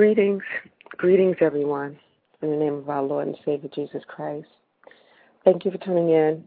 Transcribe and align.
Greetings. 0.00 0.42
Greetings, 0.96 1.36
everyone, 1.42 1.94
in 2.40 2.50
the 2.50 2.56
name 2.56 2.72
of 2.72 2.88
our 2.88 3.02
Lord 3.02 3.26
and 3.26 3.36
Savior 3.44 3.68
Jesus 3.74 4.00
Christ. 4.08 4.48
Thank 5.44 5.66
you 5.66 5.70
for 5.70 5.76
tuning 5.76 6.08
in. 6.08 6.42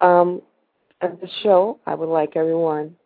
Um, 0.00 0.42
at 1.00 1.20
the 1.20 1.28
show, 1.44 1.78
I 1.86 1.94
would 1.94 2.08
like 2.08 2.34
everyone, 2.34 2.96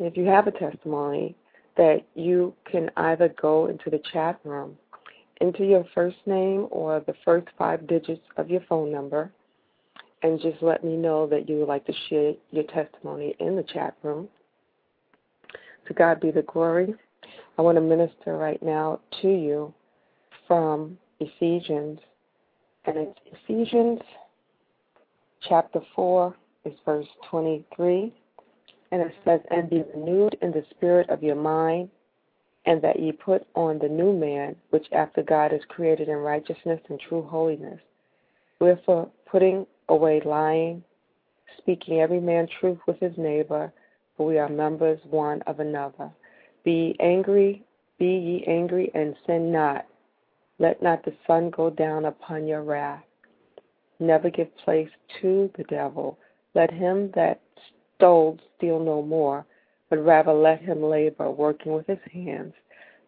if 0.00 0.16
you 0.16 0.24
have 0.24 0.48
a 0.48 0.50
testimony, 0.50 1.36
that 1.76 1.98
you 2.16 2.52
can 2.68 2.90
either 2.96 3.32
go 3.40 3.66
into 3.68 3.88
the 3.88 4.02
chat 4.12 4.40
room, 4.42 4.76
enter 5.40 5.62
your 5.62 5.84
first 5.94 6.16
name 6.26 6.66
or 6.72 6.98
the 6.98 7.14
first 7.24 7.46
five 7.56 7.86
digits 7.86 8.26
of 8.36 8.50
your 8.50 8.62
phone 8.68 8.90
number, 8.90 9.30
and 10.24 10.40
just 10.40 10.60
let 10.60 10.82
me 10.82 10.96
know 10.96 11.28
that 11.28 11.48
you 11.48 11.58
would 11.58 11.68
like 11.68 11.86
to 11.86 11.94
share 12.08 12.32
your 12.50 12.64
testimony 12.64 13.36
in 13.38 13.54
the 13.54 13.62
chat 13.62 13.94
room. 14.02 14.28
To 15.86 15.94
God 15.94 16.18
be 16.18 16.32
the 16.32 16.42
glory. 16.42 16.96
I 17.58 17.62
want 17.62 17.76
to 17.76 17.82
minister 17.82 18.36
right 18.36 18.62
now 18.62 19.00
to 19.22 19.28
you 19.28 19.74
from 20.46 20.98
Ephesians, 21.20 21.98
and 22.86 22.96
it's 22.96 23.18
Ephesians 23.44 24.00
chapter 25.48 25.80
4, 25.94 26.34
is 26.64 26.72
verse 26.84 27.06
23, 27.30 28.12
and 28.92 29.02
it 29.02 29.14
says, 29.24 29.40
And 29.50 29.70
be 29.70 29.84
renewed 29.94 30.36
in 30.42 30.50
the 30.50 30.64
spirit 30.70 31.08
of 31.10 31.22
your 31.22 31.36
mind, 31.36 31.90
and 32.66 32.82
that 32.82 33.00
ye 33.00 33.12
put 33.12 33.46
on 33.54 33.78
the 33.78 33.88
new 33.88 34.12
man, 34.12 34.56
which 34.70 34.86
after 34.92 35.22
God 35.22 35.52
is 35.52 35.60
created 35.68 36.08
in 36.08 36.16
righteousness 36.16 36.80
and 36.88 37.00
true 37.00 37.22
holiness. 37.22 37.80
Wherefore, 38.60 39.10
putting 39.30 39.66
away 39.88 40.20
lying, 40.24 40.82
speaking 41.58 42.00
every 42.00 42.20
man 42.20 42.48
truth 42.60 42.78
with 42.86 42.98
his 43.00 43.16
neighbor, 43.16 43.72
for 44.16 44.26
we 44.26 44.38
are 44.38 44.48
members 44.48 45.00
one 45.08 45.42
of 45.42 45.60
another. 45.60 46.10
Be 46.64 46.96
angry, 47.00 47.62
be 47.98 48.06
ye 48.06 48.44
angry, 48.46 48.90
and 48.94 49.16
sin 49.26 49.50
not. 49.50 49.86
Let 50.58 50.82
not 50.82 51.04
the 51.04 51.14
sun 51.26 51.50
go 51.50 51.70
down 51.70 52.04
upon 52.04 52.46
your 52.46 52.62
wrath. 52.62 53.04
Never 53.98 54.30
give 54.30 54.54
place 54.58 54.90
to 55.20 55.50
the 55.56 55.64
devil. 55.64 56.18
Let 56.54 56.70
him 56.70 57.10
that 57.14 57.40
stole 57.96 58.38
steal 58.56 58.78
no 58.78 59.02
more, 59.02 59.46
but 59.88 60.04
rather 60.04 60.32
let 60.32 60.60
him 60.60 60.82
labor, 60.82 61.30
working 61.30 61.72
with 61.72 61.86
his 61.86 61.98
hands, 62.12 62.54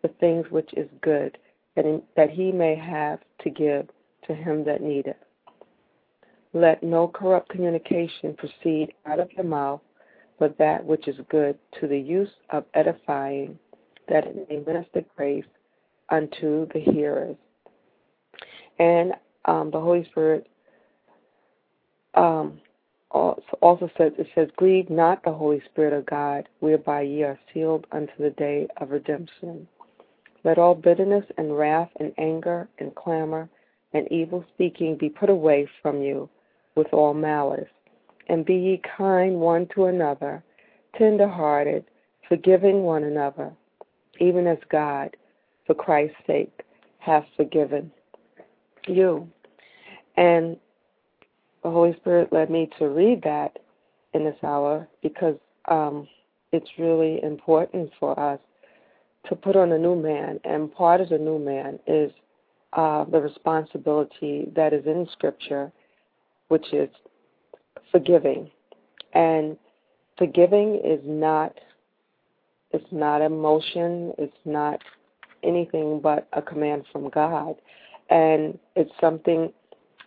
the 0.03 0.09
things 0.09 0.47
which 0.51 0.73
is 0.75 0.89
good, 1.01 1.39
that, 1.77 1.85
in, 1.85 2.03
that 2.17 2.31
he 2.31 2.53
may 2.53 2.75
have 2.75 3.21
to 3.43 3.51
give 3.51 3.89
to 4.27 4.35
him 4.35 4.65
that 4.65 4.83
needeth. 4.83 5.17
Let 6.53 6.83
no 6.83 7.09
corrupt 7.09 7.49
communication 7.49 8.35
proceed 8.35 8.93
out 9.07 9.21
of 9.21 9.33
your 9.33 9.45
mouth, 9.45 9.81
but 10.43 10.59
that 10.59 10.85
which 10.85 11.07
is 11.07 11.15
good 11.31 11.57
to 11.81 11.87
the 11.87 11.97
use 11.97 12.29
of 12.51 12.65
edifying, 12.75 13.57
that 14.09 14.27
it 14.27 14.49
may 14.51 14.57
minister 14.57 15.05
grace 15.17 15.45
unto 16.09 16.67
the 16.75 16.81
hearers. 16.81 17.37
And 18.81 19.13
um, 19.45 19.71
the 19.71 19.79
Holy 19.79 20.05
Spirit 20.11 20.49
um, 22.15 22.61
also 23.13 23.89
says, 23.97 24.15
it 24.19 24.27
says, 24.35 24.49
Grieve 24.57 24.91
not 24.91 25.23
the 25.23 25.31
Holy 25.31 25.63
Spirit 25.71 25.93
of 25.93 26.07
God, 26.07 26.49
whereby 26.59 27.03
ye 27.03 27.23
are 27.23 27.39
sealed 27.55 27.87
unto 27.93 28.13
the 28.19 28.31
day 28.31 28.67
of 28.79 28.91
redemption. 28.91 29.69
Let 30.43 30.59
all 30.59 30.75
bitterness 30.75 31.25
and 31.39 31.57
wrath 31.57 31.91
and 32.01 32.13
anger 32.19 32.69
and 32.81 32.93
clamor 32.97 33.49
and 33.93 34.11
evil 34.11 34.45
speaking 34.53 34.97
be 34.97 35.09
put 35.09 35.31
away 35.31 35.69
from 35.83 36.03
you 36.03 36.29
with 36.75 36.89
all 36.93 37.15
malice. 37.15 37.69
And 38.29 38.45
be 38.45 38.55
ye 38.55 38.83
kind 38.97 39.37
one 39.37 39.69
to 39.75 39.87
another, 39.87 40.43
tender 40.97 41.29
hearted, 41.29 41.85
forgiving 42.29 42.83
one 42.83 43.05
another, 43.05 43.53
even 44.21 44.47
as 44.47 44.59
God, 44.71 45.17
for 45.67 45.75
Christ's 45.75 46.17
sake, 46.27 46.63
hath 46.99 47.25
forgiven 47.37 47.91
you. 48.87 49.29
And 50.17 50.57
the 51.63 51.71
Holy 51.71 51.95
Spirit 51.97 52.33
led 52.33 52.51
me 52.51 52.71
to 52.79 52.89
read 52.89 53.23
that 53.23 53.59
in 54.15 54.25
this 54.25 54.37
hour 54.43 54.87
because 55.03 55.37
um, 55.69 56.09
it's 56.53 56.69
really 56.79 57.23
important 57.23 57.91
for 57.99 58.19
us 58.19 58.41
to 59.29 59.37
put 59.37 59.57
on 59.57 59.73
a 59.73 59.79
new 59.79 59.97
man. 59.97 60.41
And 60.45 60.73
part 60.73 61.01
of 61.01 61.09
the 61.09 61.19
new 61.19 61.39
man 61.39 61.79
is 61.87 62.13
uh, 62.73 63.05
the 63.05 63.21
responsibility 63.21 64.51
that 64.55 64.73
is 64.73 64.85
in 64.87 65.07
Scripture, 65.13 65.73
which 66.49 66.73
is 66.73 66.89
forgiving. 67.91 68.51
And 69.15 69.57
forgiving 70.19 70.81
is 70.85 71.01
not 71.05 71.55
it's 72.73 72.85
not 72.91 73.21
emotion, 73.21 74.13
it's 74.17 74.33
not 74.47 74.81
anything 75.43 76.01
but 76.01 76.27
a 76.33 76.41
command 76.41 76.85
from 76.91 77.11
God. 77.11 77.57
And 78.09 78.59
it's 78.77 78.91
something 79.01 79.53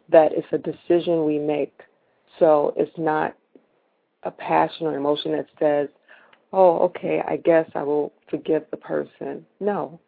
that 0.09 0.33
is 0.33 0.43
a 0.51 0.57
decision 0.57 1.25
we 1.25 1.39
make. 1.39 1.81
So 2.39 2.73
it's 2.75 2.97
not 2.97 3.35
a 4.23 4.31
passion 4.31 4.87
or 4.87 4.97
emotion 4.97 5.31
that 5.33 5.47
says, 5.59 5.89
oh, 6.53 6.79
okay, 6.79 7.21
I 7.27 7.37
guess 7.37 7.69
I 7.75 7.83
will 7.83 8.13
forgive 8.29 8.63
the 8.71 8.77
person. 8.77 9.45
No, 9.59 9.99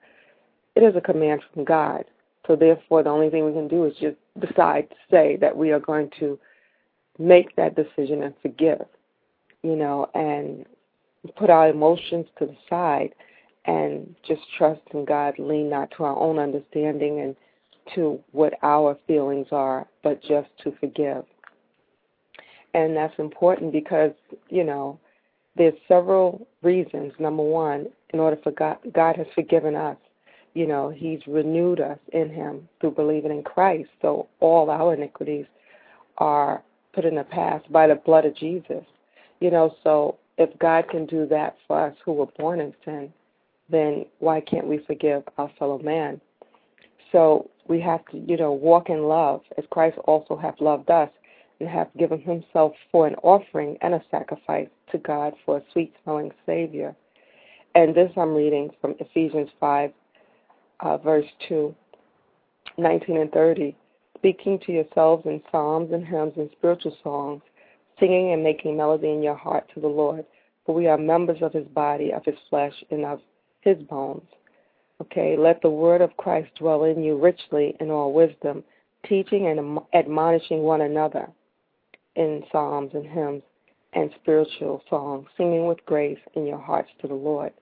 it 0.76 0.82
is 0.82 0.96
a 0.96 1.02
command 1.02 1.42
from 1.54 1.64
God. 1.64 2.06
So 2.46 2.56
therefore, 2.56 3.04
the 3.04 3.10
only 3.10 3.30
thing 3.30 3.46
we 3.46 3.54
can 3.54 3.68
do 3.68 3.86
is 3.86 3.94
just 4.00 4.18
decide 4.40 4.90
to 4.90 4.96
say 5.12 5.38
that 5.42 5.56
we 5.56 5.72
are 5.72 5.80
going 5.80 6.10
to 6.20 6.40
make 7.20 7.56
that 7.56 7.76
decision 7.76 8.24
and 8.24 8.34
forgive, 8.42 8.86
you 9.64 9.76
know, 9.76 10.10
and 10.14 10.66
put 11.36 11.50
our 11.50 11.70
emotions 11.70 12.26
to 12.40 12.46
the 12.46 12.56
side 12.70 13.14
and 13.66 14.16
just 14.26 14.42
trust 14.58 14.82
in 14.94 15.06
God, 15.06 15.36
lean 15.38 15.70
not 15.70 15.92
to 15.98 16.04
our 16.04 16.18
own 16.18 16.40
understanding 16.40 17.20
and 17.20 17.36
to 17.96 18.20
what 18.32 18.54
our 18.64 18.98
feelings 19.08 19.48
are, 19.52 19.88
but 20.04 20.22
just 20.22 20.50
to 20.64 20.74
forgive. 20.80 21.24
And 22.74 22.96
that's 22.96 23.18
important 23.18 23.72
because, 23.72 24.12
you 24.50 24.64
know, 24.64 25.00
there's 25.56 25.74
several 25.88 26.48
reasons. 26.62 27.14
Number 27.20 27.44
one, 27.44 27.88
in 28.14 28.20
order 28.20 28.38
for 28.44 28.52
God, 28.52 28.78
God 28.94 29.16
has 29.16 29.28
forgiven 29.34 29.76
us. 29.76 29.98
You 30.54 30.68
know, 30.68 30.90
He's 30.90 31.20
renewed 31.28 31.82
us 31.82 32.00
in 32.14 32.30
Him 32.30 32.68
through 32.80 32.92
believing 32.92 33.32
in 33.32 33.44
Christ. 33.44 33.90
So 34.02 34.28
all 34.40 34.70
our 34.70 34.94
iniquities 34.94 35.46
are 36.20 36.64
put 36.98 37.06
in 37.06 37.14
the 37.14 37.24
past 37.26 37.72
by 37.72 37.86
the 37.86 37.94
blood 37.94 38.26
of 38.26 38.36
Jesus. 38.36 38.84
You 39.40 39.52
know, 39.52 39.76
so 39.84 40.18
if 40.40 40.50
God 40.58 40.90
can 40.90 41.06
do 41.06 41.28
that 41.28 41.56
for 41.68 41.80
us 41.80 41.96
who 42.04 42.14
were 42.14 42.26
born 42.40 42.60
in 42.60 42.74
sin, 42.84 43.14
then 43.70 44.08
why 44.18 44.42
can't 44.42 44.66
we 44.66 44.80
forgive 44.80 45.22
our 45.38 45.52
fellow 45.60 45.78
man? 45.78 46.20
So 47.12 47.52
we 47.68 47.80
have 47.82 48.04
to, 48.08 48.18
you 48.18 48.36
know, 48.36 48.52
walk 48.52 48.90
in 48.90 49.04
love 49.04 49.42
as 49.60 49.66
Christ 49.70 50.00
also 50.06 50.36
hath 50.36 50.60
loved 50.60 50.90
us 50.90 51.12
and 51.60 51.70
hath 51.70 51.90
given 52.00 52.20
himself 52.20 52.74
for 52.92 53.06
an 53.06 53.14
offering 53.22 53.78
and 53.82 53.94
a 53.94 54.02
sacrifice 54.10 54.70
to 54.92 54.98
God 54.98 55.34
for 55.46 55.58
a 55.58 55.64
sweet 55.74 55.94
smelling 56.04 56.32
Savior. 56.48 56.96
And 57.76 57.94
this 57.94 58.12
I'm 58.18 58.34
reading 58.34 58.72
from 58.82 58.96
Ephesians 59.00 59.50
5, 59.60 59.92
uh, 60.80 60.98
verse 60.98 61.28
2, 61.48 61.76
19 62.80 63.18
and 63.18 63.32
30. 63.32 63.76
Speaking 64.18 64.60
to 64.66 64.72
yourselves 64.72 65.26
in 65.26 65.42
psalms 65.52 65.92
and 65.92 66.06
hymns 66.06 66.34
and 66.38 66.50
spiritual 66.58 66.96
songs, 67.04 67.42
singing 68.00 68.34
and 68.34 68.44
making 68.44 68.78
melody 68.78 69.10
in 69.10 69.24
your 69.24 69.36
heart 69.36 69.70
to 69.74 69.80
the 69.80 69.88
Lord. 69.88 70.26
For 70.66 70.76
we 70.76 70.88
are 70.88 70.98
members 70.98 71.38
of 71.42 71.54
his 71.54 71.68
body, 71.68 72.12
of 72.12 72.26
his 72.26 72.36
flesh, 72.50 72.74
and 72.92 73.06
of 73.06 73.22
his 73.62 73.78
bones. 73.84 74.28
Okay, 75.02 75.38
let 75.38 75.62
the 75.62 75.70
word 75.70 76.02
of 76.02 76.18
Christ 76.18 76.50
dwell 76.58 76.84
in 76.84 77.04
you 77.04 77.18
richly 77.18 77.76
in 77.80 77.92
all 77.92 78.12
wisdom, 78.12 78.64
teaching 79.08 79.48
and 79.48 79.80
admonishing 79.94 80.64
one 80.64 80.82
another 80.82 81.30
in 82.16 82.44
psalms 82.52 82.92
and 82.94 83.06
hymns 83.06 83.44
and 83.94 84.10
spiritual 84.22 84.82
songs, 84.90 85.28
singing 85.38 85.68
with 85.68 85.86
grace 85.86 86.20
in 86.36 86.46
your 86.46 86.58
hearts 86.58 86.90
to 87.02 87.08
the 87.08 87.14
Lord. 87.14 87.54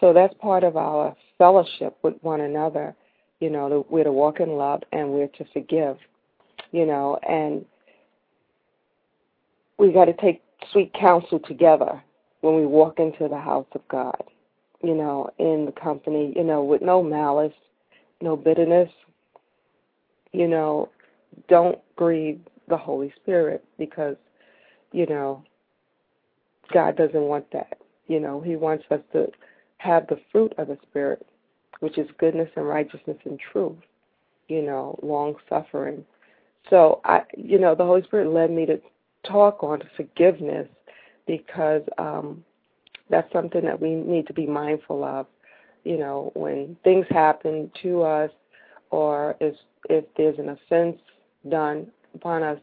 So 0.00 0.12
that's 0.12 0.34
part 0.40 0.64
of 0.64 0.76
our 0.76 1.14
fellowship 1.38 1.96
with 2.02 2.14
one 2.22 2.40
another. 2.40 2.96
You 3.42 3.50
know, 3.50 3.84
we're 3.90 4.04
to 4.04 4.12
walk 4.12 4.38
in 4.38 4.50
love 4.50 4.84
and 4.92 5.10
we're 5.10 5.26
to 5.26 5.44
forgive. 5.52 5.96
You 6.70 6.86
know, 6.86 7.18
and 7.28 7.64
we 9.78 9.90
got 9.92 10.04
to 10.04 10.12
take 10.12 10.42
sweet 10.70 10.94
counsel 10.94 11.40
together 11.40 12.00
when 12.42 12.54
we 12.54 12.64
walk 12.64 13.00
into 13.00 13.26
the 13.26 13.40
house 13.40 13.66
of 13.72 13.80
God. 13.88 14.22
You 14.80 14.94
know, 14.94 15.28
in 15.40 15.66
the 15.66 15.72
company. 15.72 16.32
You 16.36 16.44
know, 16.44 16.62
with 16.62 16.82
no 16.82 17.02
malice, 17.02 17.52
no 18.20 18.36
bitterness. 18.36 18.90
You 20.32 20.46
know, 20.46 20.90
don't 21.48 21.80
grieve 21.96 22.38
the 22.68 22.76
Holy 22.76 23.12
Spirit 23.16 23.64
because, 23.76 24.14
you 24.92 25.06
know, 25.06 25.42
God 26.72 26.96
doesn't 26.96 27.22
want 27.22 27.50
that. 27.52 27.78
You 28.06 28.20
know, 28.20 28.40
He 28.40 28.54
wants 28.54 28.84
us 28.92 29.00
to 29.14 29.26
have 29.78 30.06
the 30.06 30.20
fruit 30.30 30.52
of 30.58 30.68
the 30.68 30.78
Spirit, 30.88 31.26
which 31.80 31.98
is 31.98 32.08
goodness 32.18 32.50
and 32.56 32.68
righteousness 32.68 33.18
and 33.24 33.38
truth, 33.52 33.76
you 34.48 34.62
know, 34.62 34.98
long 35.02 35.34
suffering. 35.48 36.04
So 36.70 37.00
I 37.04 37.22
you 37.36 37.58
know, 37.58 37.74
the 37.74 37.84
Holy 37.84 38.02
Spirit 38.02 38.28
led 38.32 38.50
me 38.50 38.66
to 38.66 38.80
talk 39.26 39.62
on 39.62 39.82
forgiveness 39.96 40.68
because 41.26 41.82
um 41.98 42.44
that's 43.10 43.32
something 43.32 43.64
that 43.64 43.80
we 43.80 43.94
need 43.94 44.26
to 44.26 44.32
be 44.32 44.46
mindful 44.46 45.04
of. 45.04 45.26
You 45.84 45.98
know, 45.98 46.30
when 46.34 46.76
things 46.84 47.06
happen 47.10 47.70
to 47.82 48.02
us 48.02 48.30
or 48.90 49.36
if 49.40 49.54
if 49.90 50.04
there's 50.16 50.38
an 50.38 50.50
offense 50.50 50.98
done 51.48 51.88
upon 52.14 52.42
us 52.42 52.58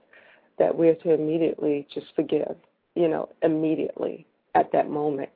that 0.57 0.75
we're 0.75 0.95
to 0.95 1.13
immediately 1.13 1.87
just 1.93 2.07
forgive, 2.15 2.55
you 2.95 3.07
know, 3.07 3.29
immediately 3.41 4.25
at 4.55 4.71
that 4.71 4.89
moment, 4.89 5.29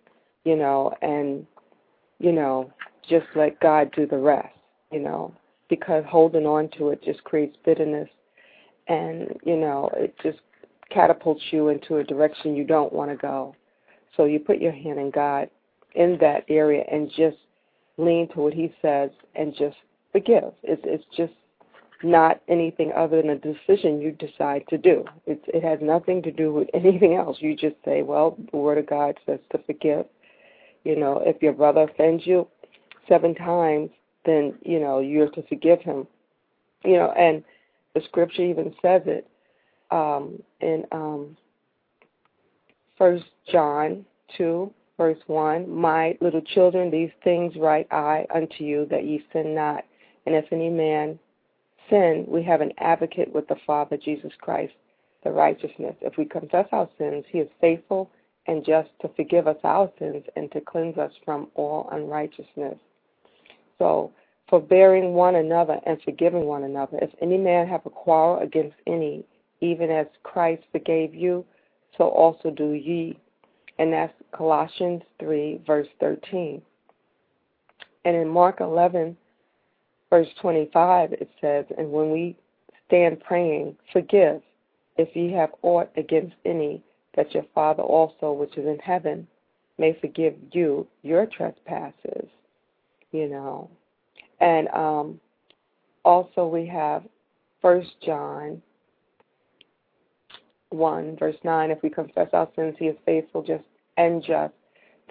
you 0.43 0.55
know, 0.55 0.93
and, 1.01 1.45
you 2.19 2.31
know, 2.31 2.71
just 3.07 3.25
let 3.35 3.59
God 3.59 3.91
do 3.95 4.05
the 4.07 4.17
rest, 4.17 4.55
you 4.91 4.99
know, 4.99 5.33
because 5.69 6.03
holding 6.07 6.45
on 6.45 6.69
to 6.77 6.89
it 6.89 7.03
just 7.03 7.23
creates 7.23 7.57
bitterness 7.65 8.09
and, 8.87 9.27
you 9.43 9.57
know, 9.57 9.89
it 9.95 10.15
just 10.21 10.39
catapults 10.89 11.41
you 11.51 11.69
into 11.69 11.97
a 11.97 12.03
direction 12.03 12.55
you 12.55 12.63
don't 12.63 12.93
want 12.93 13.09
to 13.09 13.17
go. 13.17 13.55
So 14.15 14.25
you 14.25 14.39
put 14.39 14.59
your 14.59 14.71
hand 14.71 14.99
in 14.99 15.11
God 15.11 15.49
in 15.95 16.17
that 16.21 16.43
area 16.49 16.83
and 16.91 17.09
just 17.09 17.37
lean 17.97 18.27
to 18.33 18.39
what 18.41 18.53
He 18.53 18.73
says 18.81 19.09
and 19.35 19.53
just 19.57 19.77
forgive. 20.11 20.53
It's 20.63 20.81
it's 20.85 21.05
just 21.15 21.33
not 22.03 22.41
anything 22.47 22.91
other 22.95 23.21
than 23.21 23.31
a 23.31 23.37
decision 23.37 24.01
you 24.01 24.11
decide 24.11 24.63
to 24.69 24.77
do. 24.77 25.05
It's, 25.25 25.43
it 25.47 25.63
has 25.63 25.79
nothing 25.81 26.21
to 26.23 26.31
do 26.31 26.53
with 26.53 26.67
anything 26.73 27.15
else. 27.15 27.37
You 27.39 27.55
just 27.55 27.75
say, 27.85 28.01
well, 28.01 28.37
the 28.51 28.57
Word 28.57 28.77
of 28.77 28.87
God 28.87 29.17
says 29.25 29.39
to 29.51 29.59
forgive. 29.65 30.05
You 30.83 30.97
know, 30.97 31.23
if 31.25 31.41
your 31.41 31.53
brother 31.53 31.83
offends 31.83 32.27
you 32.27 32.47
seven 33.07 33.35
times, 33.35 33.89
then, 34.25 34.53
you 34.63 34.79
know, 34.79 34.99
you're 34.99 35.29
to 35.31 35.43
forgive 35.43 35.81
him. 35.81 36.07
You 36.83 36.97
know, 36.97 37.11
and 37.11 37.43
the 37.93 38.01
scripture 38.01 38.43
even 38.43 38.73
says 38.81 39.03
it 39.05 39.27
um, 39.91 40.41
in 40.61 40.85
um, 40.91 41.37
1 42.97 43.23
John 43.51 44.05
2, 44.37 44.71
verse 44.97 45.19
1 45.27 45.69
My 45.69 46.17
little 46.21 46.41
children, 46.41 46.91
these 46.91 47.11
things 47.23 47.53
write 47.57 47.87
I 47.91 48.25
unto 48.33 48.63
you, 48.63 48.87
that 48.89 49.05
ye 49.05 49.23
sin 49.31 49.55
not. 49.55 49.83
And 50.25 50.35
if 50.35 50.45
any 50.51 50.69
man 50.69 51.19
sin, 51.89 52.25
we 52.27 52.43
have 52.43 52.61
an 52.61 52.71
advocate 52.77 53.33
with 53.33 53.47
the 53.47 53.57
Father, 53.67 53.97
Jesus 53.97 54.31
Christ, 54.39 54.73
the 55.23 55.31
righteousness. 55.31 55.95
If 56.01 56.17
we 56.17 56.25
confess 56.25 56.67
our 56.71 56.89
sins, 56.97 57.25
he 57.29 57.39
is 57.39 57.49
faithful 57.59 58.09
and 58.47 58.65
just 58.65 58.89
to 59.01 59.09
forgive 59.15 59.47
us 59.47 59.57
our 59.63 59.89
sins 59.99 60.23
and 60.35 60.51
to 60.51 60.61
cleanse 60.61 60.97
us 60.97 61.11
from 61.23 61.47
all 61.55 61.87
unrighteousness. 61.91 62.77
So, 63.79 64.11
forbearing 64.49 65.13
one 65.13 65.35
another 65.35 65.79
and 65.85 66.01
forgiving 66.03 66.45
one 66.45 66.63
another. 66.63 66.99
If 67.01 67.09
any 67.21 67.37
man 67.37 67.67
have 67.67 67.85
a 67.85 67.89
quarrel 67.89 68.43
against 68.43 68.75
any, 68.85 69.25
even 69.61 69.89
as 69.89 70.07
Christ 70.23 70.63
forgave 70.71 71.15
you, 71.15 71.45
so 71.97 72.05
also 72.09 72.51
do 72.51 72.71
ye. 72.73 73.17
And 73.79 73.91
that's 73.91 74.13
Colossians 74.31 75.01
3, 75.19 75.61
verse 75.65 75.87
13. 75.99 76.61
And 78.05 78.15
in 78.15 78.27
Mark 78.27 78.59
11, 78.59 79.17
verse 80.09 80.27
25, 80.41 81.13
it 81.13 81.29
says, 81.41 81.65
And 81.77 81.91
when 81.91 82.11
we 82.11 82.37
stand 82.87 83.21
praying, 83.21 83.75
forgive 83.91 84.41
if 84.97 85.15
ye 85.15 85.31
have 85.31 85.49
aught 85.63 85.89
against 85.97 86.35
any, 86.45 86.83
that 87.15 87.33
your 87.33 87.45
Father 87.55 87.83
also, 87.83 88.31
which 88.31 88.57
is 88.57 88.67
in 88.67 88.79
heaven, 88.79 89.27
may 89.77 89.97
forgive 89.99 90.35
you 90.51 90.87
your 91.01 91.25
trespasses. 91.25 92.27
You 93.13 93.29
know. 93.29 93.69
And 94.41 94.67
um, 94.69 95.19
also 96.03 96.45
we 96.47 96.67
have 96.67 97.03
First 97.61 97.91
John 98.05 98.61
1, 100.71 101.15
verse 101.17 101.35
9. 101.43 101.71
If 101.71 101.81
we 101.81 101.89
confess 101.89 102.27
our 102.33 102.49
sins, 102.55 102.75
he 102.77 102.85
is 102.85 102.97
faithful 103.05 103.41
just 103.41 103.63
and 103.95 104.21
just 104.21 104.53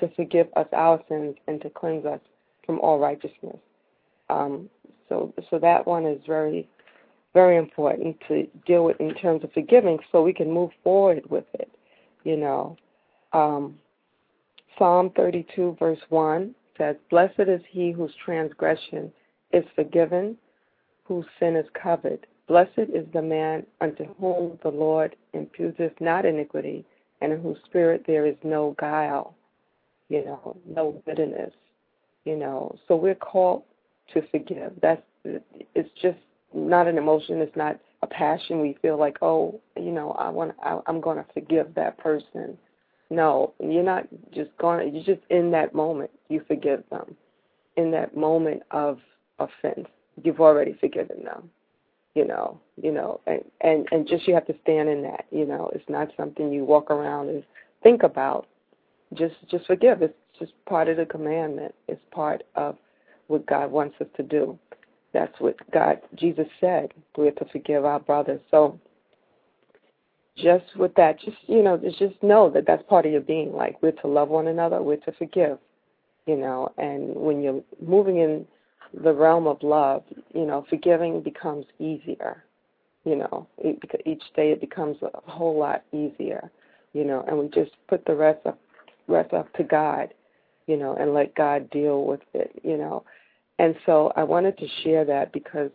to 0.01 0.09
forgive 0.17 0.49
us 0.57 0.67
our 0.73 1.01
sins 1.09 1.37
and 1.47 1.63
to 1.63 1.71
cleanse 1.71 2.05
us 2.05 2.21
from 2.67 2.81
all 2.81 2.99
righteousness. 2.99 3.57
Um, 4.29 4.69
so, 5.09 5.33
so 5.51 5.59
that 5.61 5.87
one 5.87 6.05
is 6.05 6.21
very, 6.27 6.69
very 7.33 7.57
important 7.57 8.17
to 8.29 8.47
deal 8.67 8.85
with 8.85 9.01
in 9.01 9.15
terms 9.15 9.45
of 9.45 9.53
forgiving, 9.53 9.99
so 10.11 10.23
we 10.23 10.33
can 10.33 10.51
move 10.51 10.71
forward 10.83 11.23
with 11.31 11.45
it. 11.55 11.71
You 12.25 12.37
know, 12.37 12.77
um, 13.33 13.79
Psalm 14.79 15.11
32 15.15 15.77
verse 15.79 15.99
1 16.09 16.55
says, 16.83 16.97
"Blessed 17.11 17.49
is 17.49 17.61
he 17.69 17.93
whose 17.93 18.15
transgression 18.25 19.13
is 19.53 19.65
forgiven, 19.77 20.37
whose 21.05 21.27
sin 21.39 21.55
is 21.57 21.67
covered. 21.81 22.27
Blessed 22.49 22.91
is 22.93 23.07
the 23.13 23.23
man 23.23 23.65
unto 23.81 24.05
whom 24.15 24.59
the 24.63 24.71
Lord 24.71 25.15
imputeth 25.33 26.01
not 26.01 26.27
iniquity, 26.27 26.85
and 27.21 27.33
in 27.33 27.41
whose 27.41 27.59
spirit 27.65 28.05
there 28.07 28.27
is 28.27 28.37
no 28.43 28.75
guile." 28.79 29.35
You 30.09 30.25
know, 30.25 30.57
no 30.67 31.03
bitterness. 31.07 31.55
You 32.25 32.37
know, 32.37 32.77
so 32.87 32.97
we're 32.97 33.15
called 33.15 33.63
to 34.13 34.23
forgive. 34.31 34.73
That's 34.81 35.03
it's 35.25 35.91
just 36.01 36.19
not 36.53 36.87
an 36.87 36.99
emotion. 36.99 37.41
It's 37.41 37.57
not 37.57 37.79
a 38.03 38.07
passion. 38.07 38.61
We 38.61 38.77
feel 38.83 38.99
like, 38.99 39.19
oh, 39.23 39.61
you 39.77 39.93
know, 39.93 40.13
I 40.13 40.29
want, 40.29 40.53
I, 40.63 40.81
I'm 40.87 41.01
going 41.01 41.17
to 41.17 41.27
forgive 41.33 41.75
that 41.75 41.97
person. 41.99 42.59
No, 43.13 43.53
you're 43.61 43.83
not 43.83 44.09
just 44.35 44.49
going. 44.57 44.95
You're 44.95 45.05
just 45.05 45.21
in 45.29 45.51
that 45.51 45.75
moment. 45.75 46.11
You 46.31 46.43
forgive 46.49 46.83
them. 46.91 47.15
In 47.77 47.91
that 47.91 48.17
moment 48.17 48.63
of 48.71 49.01
offense, 49.39 49.87
you've 50.23 50.41
already 50.41 50.73
forgiven 50.81 51.23
them. 51.23 51.51
You 52.15 52.27
know, 52.27 52.59
you 52.83 52.91
know, 52.91 53.21
and 53.27 53.45
and 53.61 53.87
and 53.93 54.09
just 54.09 54.27
you 54.27 54.33
have 54.33 54.47
to 54.47 54.55
stand 54.63 54.89
in 54.89 55.03
that. 55.03 55.27
You 55.31 55.45
know, 55.45 55.71
it's 55.75 55.89
not 55.91 56.09
something 56.17 56.51
you 56.51 56.65
walk 56.65 56.91
around 56.91 57.29
and 57.29 57.45
think 57.83 58.03
about. 58.03 58.47
Just 59.13 59.35
just 59.51 59.67
forgive. 59.67 60.01
It's 60.01 60.15
just 60.39 60.53
part 60.65 60.89
of 60.89 60.97
the 60.97 61.05
commandment. 61.05 61.75
It's 61.89 62.01
part 62.13 62.45
of 62.55 62.79
what 63.27 63.45
God 63.45 63.71
wants 63.71 63.97
us 64.01 64.07
to 64.17 64.23
do. 64.23 64.59
That's 65.13 65.39
what 65.39 65.57
God, 65.71 66.01
Jesus 66.15 66.47
said. 66.63 66.95
We 67.19 67.27
have 67.27 67.37
to 67.37 67.47
forgive 67.53 67.85
our 67.85 68.01
brothers. 68.01 68.41
So 68.51 68.81
just 70.37 70.65
with 70.77 70.95
that, 70.95 71.21
just 71.21 71.37
you 71.47 71.63
know, 71.63 71.77
just 71.77 72.23
know 72.23 72.51
that 72.51 72.67
that's 72.67 72.83
part 72.89 73.07
of 73.07 73.13
your 73.13 73.21
being. 73.21 73.53
Like 73.53 73.81
we're 73.83 73.93
to 73.93 74.09
love 74.09 74.29
one 74.29 74.49
another, 74.49 74.83
we're 74.83 74.97
to 74.97 75.13
forgive, 75.13 75.59
you 76.27 76.37
know. 76.37 76.73
And 76.79 77.15
when 77.15 77.43
you're 77.43 77.63
moving 77.81 78.19
in 78.19 78.47
the 78.95 79.13
realm 79.13 79.47
of 79.47 79.63
love, 79.63 80.05
you 80.35 80.47
know, 80.47 80.65
forgiving 80.69 81.23
becomes 81.23 81.67
easier. 81.79 82.45
You 83.05 83.17
know, 83.17 83.49
it, 83.59 83.79
each 84.07 84.23
day 84.37 84.53
it 84.53 84.61
becomes 84.61 84.97
a 85.03 85.31
whole 85.31 85.59
lot 85.59 85.83
easier. 85.93 86.51
You 86.93 87.05
know, 87.05 87.25
and 87.27 87.39
we 87.39 87.49
just 87.49 87.73
put 87.89 88.05
the 88.05 88.15
rest 88.15 88.47
up, 88.47 88.59
rest 89.09 89.33
up 89.33 89.53
to 89.55 89.65
God, 89.65 90.13
you 90.67 90.77
know, 90.77 90.95
and 90.95 91.15
let 91.15 91.35
God 91.35 91.71
deal 91.71 92.05
with 92.05 92.21
it. 92.35 92.53
You 92.63 92.79
know, 92.79 93.05
and 93.59 93.75
so 93.85 94.13
I 94.17 94.23
wanted 94.25 94.57
to 94.59 94.67
share 94.83 95.05
that 95.05 95.33
because 95.33 95.71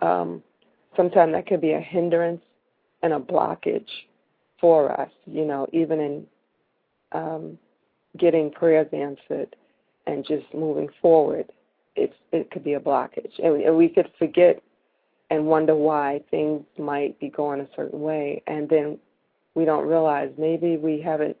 um, 0.00 0.42
sometimes 0.96 1.32
that 1.32 1.46
could 1.46 1.60
be 1.60 1.72
a 1.72 1.80
hindrance 1.80 2.42
and 3.02 3.12
a 3.12 3.18
blockage 3.18 3.88
for 4.60 4.98
us, 5.00 5.10
you 5.26 5.44
know, 5.44 5.66
even 5.72 6.00
in 6.00 6.26
um, 7.12 7.58
getting 8.18 8.50
prayers 8.50 8.88
answered 8.92 9.54
and 10.06 10.24
just 10.26 10.46
moving 10.54 10.88
forward. 11.00 11.52
It's, 11.94 12.14
it 12.32 12.50
could 12.50 12.64
be 12.64 12.74
a 12.74 12.80
blockage. 12.80 13.32
And, 13.38 13.62
and 13.62 13.76
we 13.76 13.88
could 13.88 14.10
forget 14.18 14.62
and 15.30 15.46
wonder 15.46 15.74
why 15.74 16.20
things 16.30 16.64
might 16.78 17.18
be 17.18 17.28
going 17.28 17.60
a 17.60 17.68
certain 17.74 18.00
way. 18.00 18.42
And 18.46 18.68
then 18.68 18.98
we 19.54 19.64
don't 19.64 19.86
realize 19.86 20.30
maybe 20.38 20.76
we 20.76 21.00
haven't 21.00 21.36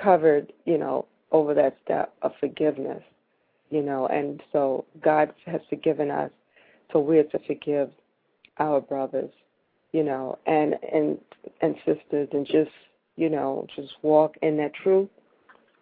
covered, 0.00 0.52
you 0.64 0.78
know, 0.78 1.06
over 1.32 1.54
that 1.54 1.76
step 1.84 2.12
of 2.22 2.32
forgiveness, 2.38 3.02
you 3.70 3.82
know. 3.82 4.06
And 4.06 4.42
so 4.52 4.84
God 5.02 5.32
has 5.46 5.60
forgiven 5.68 6.10
us, 6.10 6.30
so 6.92 7.00
we're 7.00 7.24
to 7.24 7.38
forgive 7.46 7.90
our 8.58 8.80
brothers 8.80 9.30
you 9.92 10.02
know, 10.02 10.38
and 10.46 10.76
and 10.92 11.18
and 11.60 11.76
sisters, 11.84 12.28
and 12.32 12.46
just 12.46 12.70
you 13.16 13.30
know, 13.30 13.66
just 13.74 13.92
walk 14.02 14.34
in 14.42 14.56
that 14.58 14.74
truth, 14.74 15.08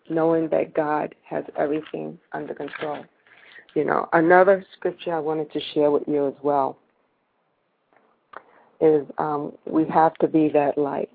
knowing 0.08 0.48
that 0.48 0.74
God 0.74 1.14
has 1.24 1.44
everything 1.56 2.18
under 2.32 2.54
control. 2.54 3.04
You 3.74 3.84
know, 3.84 4.08
another 4.12 4.64
scripture 4.76 5.14
I 5.14 5.18
wanted 5.18 5.52
to 5.52 5.60
share 5.74 5.90
with 5.90 6.04
you 6.06 6.28
as 6.28 6.34
well 6.42 6.78
is 8.80 9.04
um, 9.18 9.52
we 9.66 9.84
have 9.88 10.14
to 10.14 10.28
be 10.28 10.48
that 10.50 10.78
light. 10.78 11.10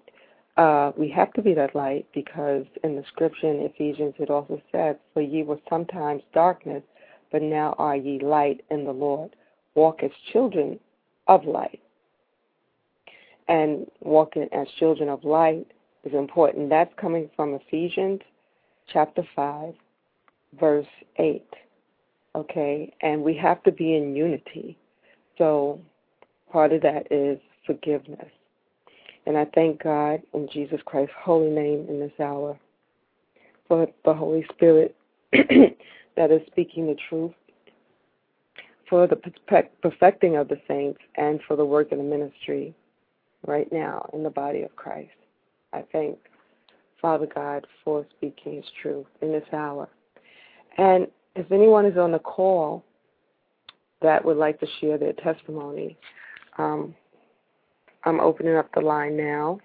Uh, 0.58 0.92
we 0.98 1.10
have 1.10 1.32
to 1.34 1.42
be 1.42 1.54
that 1.54 1.74
light 1.74 2.06
because 2.14 2.66
in 2.84 2.98
the 2.98 3.04
scripture 3.08 3.50
in 3.50 3.62
Ephesians 3.62 4.14
it 4.20 4.30
also 4.30 4.62
says, 4.74 4.98
For 5.14 5.22
ye 5.22 5.44
were 5.44 5.60
sometimes 5.70 6.22
darkness, 6.34 6.84
but 7.32 7.42
now 7.42 7.76
are 7.78 7.96
ye 7.96 8.20
light 8.20 8.62
in 8.70 8.84
the 8.84 8.92
Lord. 8.92 9.36
Walk 9.76 10.04
as 10.04 10.12
children 10.34 10.80
of 11.28 11.46
light 11.46 11.80
and 13.50 13.88
walking 14.02 14.48
as 14.54 14.68
children 14.78 15.10
of 15.10 15.24
light 15.24 15.66
is 16.06 16.14
important. 16.14 16.70
That's 16.70 16.94
coming 16.98 17.30
from 17.36 17.56
Ephesians 17.56 18.22
chapter 18.88 19.24
5, 19.36 19.74
verse 20.60 20.88
8. 21.18 21.44
Okay? 22.36 22.94
And 23.02 23.24
we 23.24 23.36
have 23.36 23.62
to 23.64 23.72
be 23.72 23.96
in 23.96 24.16
unity. 24.16 24.78
So 25.38 25.82
part 26.52 26.72
of 26.72 26.84
that 26.84 27.12
is 27.12 27.40
forgiveness. 27.66 28.30
And 29.26 29.36
I 29.36 29.46
thank 29.54 29.84
God 29.84 30.22
in 30.34 30.48
Jesus 30.54 30.80
Christ's 30.86 31.14
holy 31.20 31.50
name 31.50 31.88
in 31.90 32.00
this 32.00 32.12
hour 32.20 32.58
for 33.68 33.88
the 34.06 34.14
Holy 34.14 34.46
Spirit 34.54 34.96
that 35.32 36.32
is 36.32 36.42
speaking 36.48 36.88
the 36.88 36.96
truth, 37.10 37.34
for 38.90 39.08
the 39.08 39.20
perfecting 39.82 40.38
of 40.38 40.48
the 40.48 40.60
saints, 40.68 41.00
and 41.16 41.40
for 41.48 41.56
the 41.56 41.66
work 41.66 41.92
of 41.92 42.00
the 42.00 42.04
ministry 42.04 42.74
right 43.46 43.72
now 43.72 44.10
in 44.14 44.24
the 44.24 44.30
body 44.30 44.64
of 44.64 44.76
Christ. 44.76 45.12
I 45.74 45.84
thank 45.92 46.18
Father 47.02 47.28
God 47.34 47.66
for 47.84 48.06
speaking 48.18 48.56
His 48.56 48.66
truth 48.82 49.08
in 49.22 49.32
this 49.32 49.48
hour. 49.54 49.90
And 50.78 51.08
if 51.36 51.52
anyone 51.52 51.86
is 51.86 51.98
on 51.98 52.12
the 52.12 52.20
call 52.20 52.84
that 54.02 54.24
would 54.24 54.38
like 54.38 54.60
to 54.60 54.68
share 54.80 54.98
their 54.98 55.14
testimony, 55.14 55.98
um, 56.58 56.96
I'm 58.04 58.20
opening 58.20 58.56
up 58.56 58.70
the 58.74 58.82
line 58.82 59.18
now. 59.18 59.60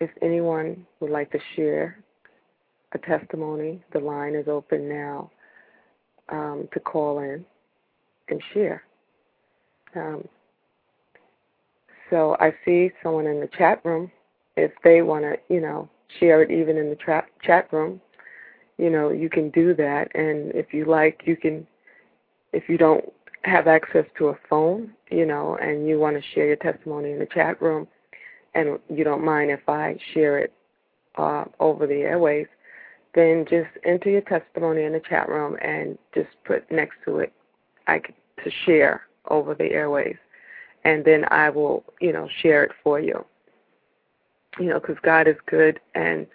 If 0.00 0.10
anyone 0.20 0.86
would 1.00 1.10
like 1.10 1.30
to 1.32 1.38
share 1.56 2.02
a 2.92 2.98
testimony, 2.98 3.82
the 3.92 3.98
line 3.98 4.34
is 4.34 4.48
open 4.48 4.88
now 4.88 5.30
um, 6.28 6.68
to 6.72 6.80
call 6.80 7.20
in 7.20 7.44
and 8.28 8.42
share. 8.52 8.82
Um, 9.94 10.26
so 12.12 12.36
I 12.38 12.54
see 12.62 12.90
someone 13.02 13.26
in 13.26 13.40
the 13.40 13.48
chat 13.48 13.80
room. 13.84 14.12
If 14.58 14.70
they 14.84 15.00
want 15.00 15.24
to, 15.24 15.38
you 15.48 15.62
know, 15.62 15.88
share 16.20 16.42
it 16.42 16.50
even 16.50 16.76
in 16.76 16.90
the 16.90 16.94
tra- 16.94 17.26
chat 17.42 17.72
room, 17.72 18.02
you 18.76 18.90
know, 18.90 19.10
you 19.10 19.30
can 19.30 19.48
do 19.48 19.74
that. 19.76 20.14
And 20.14 20.52
if 20.54 20.74
you 20.74 20.84
like, 20.84 21.22
you 21.24 21.36
can, 21.36 21.66
if 22.52 22.68
you 22.68 22.76
don't 22.76 23.02
have 23.44 23.66
access 23.66 24.04
to 24.18 24.28
a 24.28 24.38
phone, 24.50 24.92
you 25.10 25.24
know, 25.24 25.56
and 25.56 25.88
you 25.88 25.98
want 25.98 26.16
to 26.16 26.22
share 26.34 26.46
your 26.46 26.56
testimony 26.56 27.12
in 27.12 27.18
the 27.18 27.26
chat 27.26 27.60
room, 27.62 27.88
and 28.54 28.78
you 28.90 29.04
don't 29.04 29.24
mind 29.24 29.50
if 29.50 29.66
I 29.66 29.96
share 30.12 30.38
it 30.38 30.52
uh, 31.16 31.46
over 31.60 31.86
the 31.86 32.02
airways, 32.02 32.46
then 33.14 33.46
just 33.48 33.70
enter 33.84 34.10
your 34.10 34.20
testimony 34.20 34.82
in 34.84 34.92
the 34.92 35.00
chat 35.00 35.30
room 35.30 35.56
and 35.62 35.96
just 36.14 36.28
put 36.44 36.70
next 36.70 36.96
to 37.06 37.20
it 37.20 37.32
I 37.86 38.00
to 38.44 38.50
share 38.66 39.02
over 39.28 39.54
the 39.54 39.70
airways 39.70 40.16
and 40.84 41.04
then 41.04 41.24
I 41.30 41.50
will, 41.50 41.84
you 42.00 42.12
know, 42.12 42.28
share 42.40 42.64
it 42.64 42.72
for 42.82 43.00
you. 43.00 43.24
You 44.58 44.66
know, 44.66 44.80
because 44.80 44.96
God 45.02 45.28
is 45.28 45.36
good, 45.46 45.80
and 45.94 46.26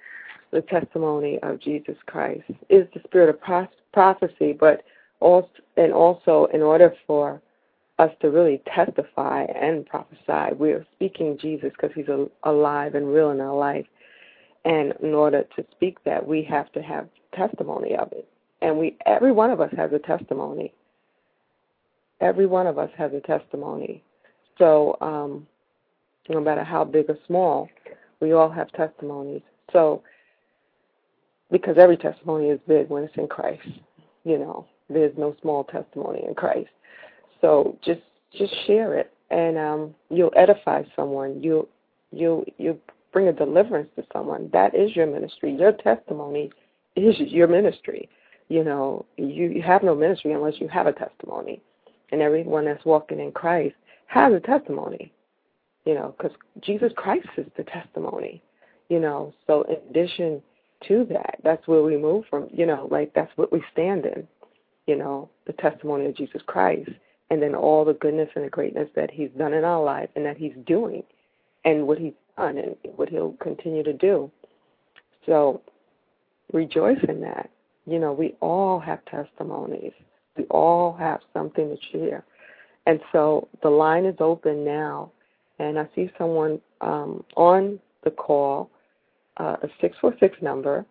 the 0.52 0.62
testimony 0.62 1.40
of 1.44 1.60
Jesus 1.60 1.98
Christ 2.06 2.44
is 2.70 2.88
the 2.94 3.02
spirit 3.06 3.30
of 3.30 3.70
prophecy. 3.94 4.54
But 4.54 4.84
also, 5.20 5.50
and 5.76 5.94
also, 5.94 6.46
in 6.54 6.62
order 6.62 6.94
for 7.06 7.42
us 8.00 8.12
to 8.22 8.30
really 8.30 8.62
testify 8.74 9.44
and 9.44 9.86
prophesy, 9.86 10.56
we 10.58 10.72
are 10.72 10.86
speaking 10.96 11.38
Jesus 11.40 11.72
because 11.72 11.92
He's 11.96 12.10
alive 12.44 12.96
and 12.96 13.14
real 13.14 13.32
in 13.32 13.42
our 13.42 13.56
life. 13.56 13.86
And 14.66 14.94
in 15.02 15.14
order 15.14 15.46
to 15.56 15.66
speak 15.72 16.04
that, 16.04 16.28
we 16.28 16.44
have 16.44 16.72
to 16.74 16.82
have 16.82 17.08
testimony 17.34 17.96
of 17.96 18.12
it. 18.12 18.28
And 18.62 18.78
we, 18.78 18.98
every 19.06 19.32
one 19.32 19.52
of 19.52 19.62
us 19.62 19.72
has 19.78 19.94
a 19.94 20.00
testimony. 20.00 20.74
Every 22.20 22.48
one 22.48 22.68
of 22.68 22.80
us 22.80 22.90
has 22.98 23.14
a 23.14 23.22
testimony. 23.22 24.04
So, 24.58 24.98
um, 25.02 25.48
no 26.30 26.40
matter 26.40 26.64
how 26.64 26.84
big 26.84 27.10
or 27.10 27.18
small, 27.28 27.70
we 28.20 28.34
all 28.34 28.50
have 28.50 28.72
testimonies. 28.72 29.42
So, 29.72 30.04
because 31.52 31.78
every 31.78 31.98
testimony 31.98 32.50
is 32.50 32.60
big 32.68 32.90
when 32.90 33.04
it's 33.04 33.16
in 33.16 33.28
Christ, 33.28 33.68
you 34.24 34.38
know, 34.38 34.66
there's 34.90 35.18
no 35.18 35.36
small 35.42 35.64
testimony 35.64 36.24
in 36.28 36.36
Christ. 36.36 36.70
So 37.42 37.78
just 37.84 38.02
just 38.38 38.54
share 38.66 38.96
it, 38.96 39.12
and 39.30 39.58
um, 39.58 39.96
you'll 40.10 40.34
edify 40.36 40.84
someone. 40.96 41.42
You 41.42 41.68
you 42.12 42.46
you 42.58 42.80
bring 43.14 43.28
a 43.28 43.34
deliverance 43.34 43.90
to 43.96 44.04
someone. 44.12 44.50
That 44.54 44.76
is 44.76 44.96
your 44.96 45.08
ministry. 45.08 45.56
Your 45.56 45.72
testimony 45.72 46.52
is 46.96 47.16
your 47.20 47.48
ministry. 47.48 48.10
You 48.50 48.64
know, 48.64 49.06
you, 49.18 49.50
you 49.50 49.62
have 49.62 49.84
no 49.84 49.94
ministry 49.94 50.32
unless 50.32 50.54
you 50.60 50.68
have 50.70 50.88
a 50.88 50.94
testimony. 50.94 51.62
And 52.12 52.22
everyone 52.22 52.66
that's 52.66 52.86
walking 52.86 53.20
in 53.20 53.34
Christ 53.34 53.76
has 54.08 54.34
a 54.34 54.40
testimony, 54.40 55.14
you 55.86 55.94
know, 55.94 56.16
because 56.18 56.36
Jesus 56.62 56.92
Christ 56.96 57.28
is 57.38 57.46
the 57.56 57.64
testimony, 57.64 58.42
you 58.90 59.00
know. 59.00 59.34
So 59.46 59.64
in 59.64 59.78
addition 59.90 60.42
to 60.88 61.06
that, 61.12 61.36
that's 61.44 61.68
where 61.68 61.84
we 61.84 61.98
move 61.98 62.26
from, 62.30 62.48
you 62.54 62.66
know, 62.66 62.88
like 62.92 63.14
that's 63.14 63.32
what 63.36 63.52
we 63.52 63.62
stand 63.72 64.06
in, 64.06 64.28
you 64.86 64.96
know, 64.96 65.30
the 65.46 65.54
testimony 65.54 66.06
of 66.06 66.16
Jesus 66.16 66.42
Christ, 66.46 66.90
and 67.30 67.42
then 67.42 67.56
all 67.56 67.84
the 67.86 67.94
goodness 67.94 68.30
and 68.36 68.46
the 68.46 68.50
greatness 68.50 68.90
that 68.96 69.12
He's 69.12 69.30
done 69.38 69.54
in 69.54 69.64
our 69.64 69.84
life 69.84 70.10
and 70.16 70.26
that 70.26 70.38
He's 70.38 70.54
doing, 70.66 71.04
and 71.66 71.88
what 71.88 71.98
He's 71.98 72.14
done 72.38 72.58
and 72.58 72.76
what 72.96 73.10
He'll 73.10 73.34
continue 73.34 73.84
to 73.84 73.94
do. 73.94 74.32
So 75.26 75.62
rejoice 76.54 77.04
in 77.08 77.22
that. 77.22 77.50
You 77.86 78.00
know, 78.00 78.14
we 78.14 78.36
all 78.42 78.80
have 78.80 79.04
testimonies. 79.06 79.94
We 80.38 80.44
all 80.46 80.94
have 80.94 81.22
something 81.34 81.70
to 81.70 81.78
share. 81.92 82.24
And 82.88 83.02
so 83.12 83.50
the 83.62 83.70
line 83.70 84.06
is 84.06 84.16
open 84.20 84.64
now, 84.64 85.12
and 85.60 85.78
I 85.78 85.90
see 85.94 86.10
someone 86.18 86.62
um, 86.80 87.22
on 87.36 87.80
the 88.06 88.12
call, 88.12 88.70
uh, 89.38 89.58
a 89.62 89.68
646 89.82 90.42
number. 90.42 90.86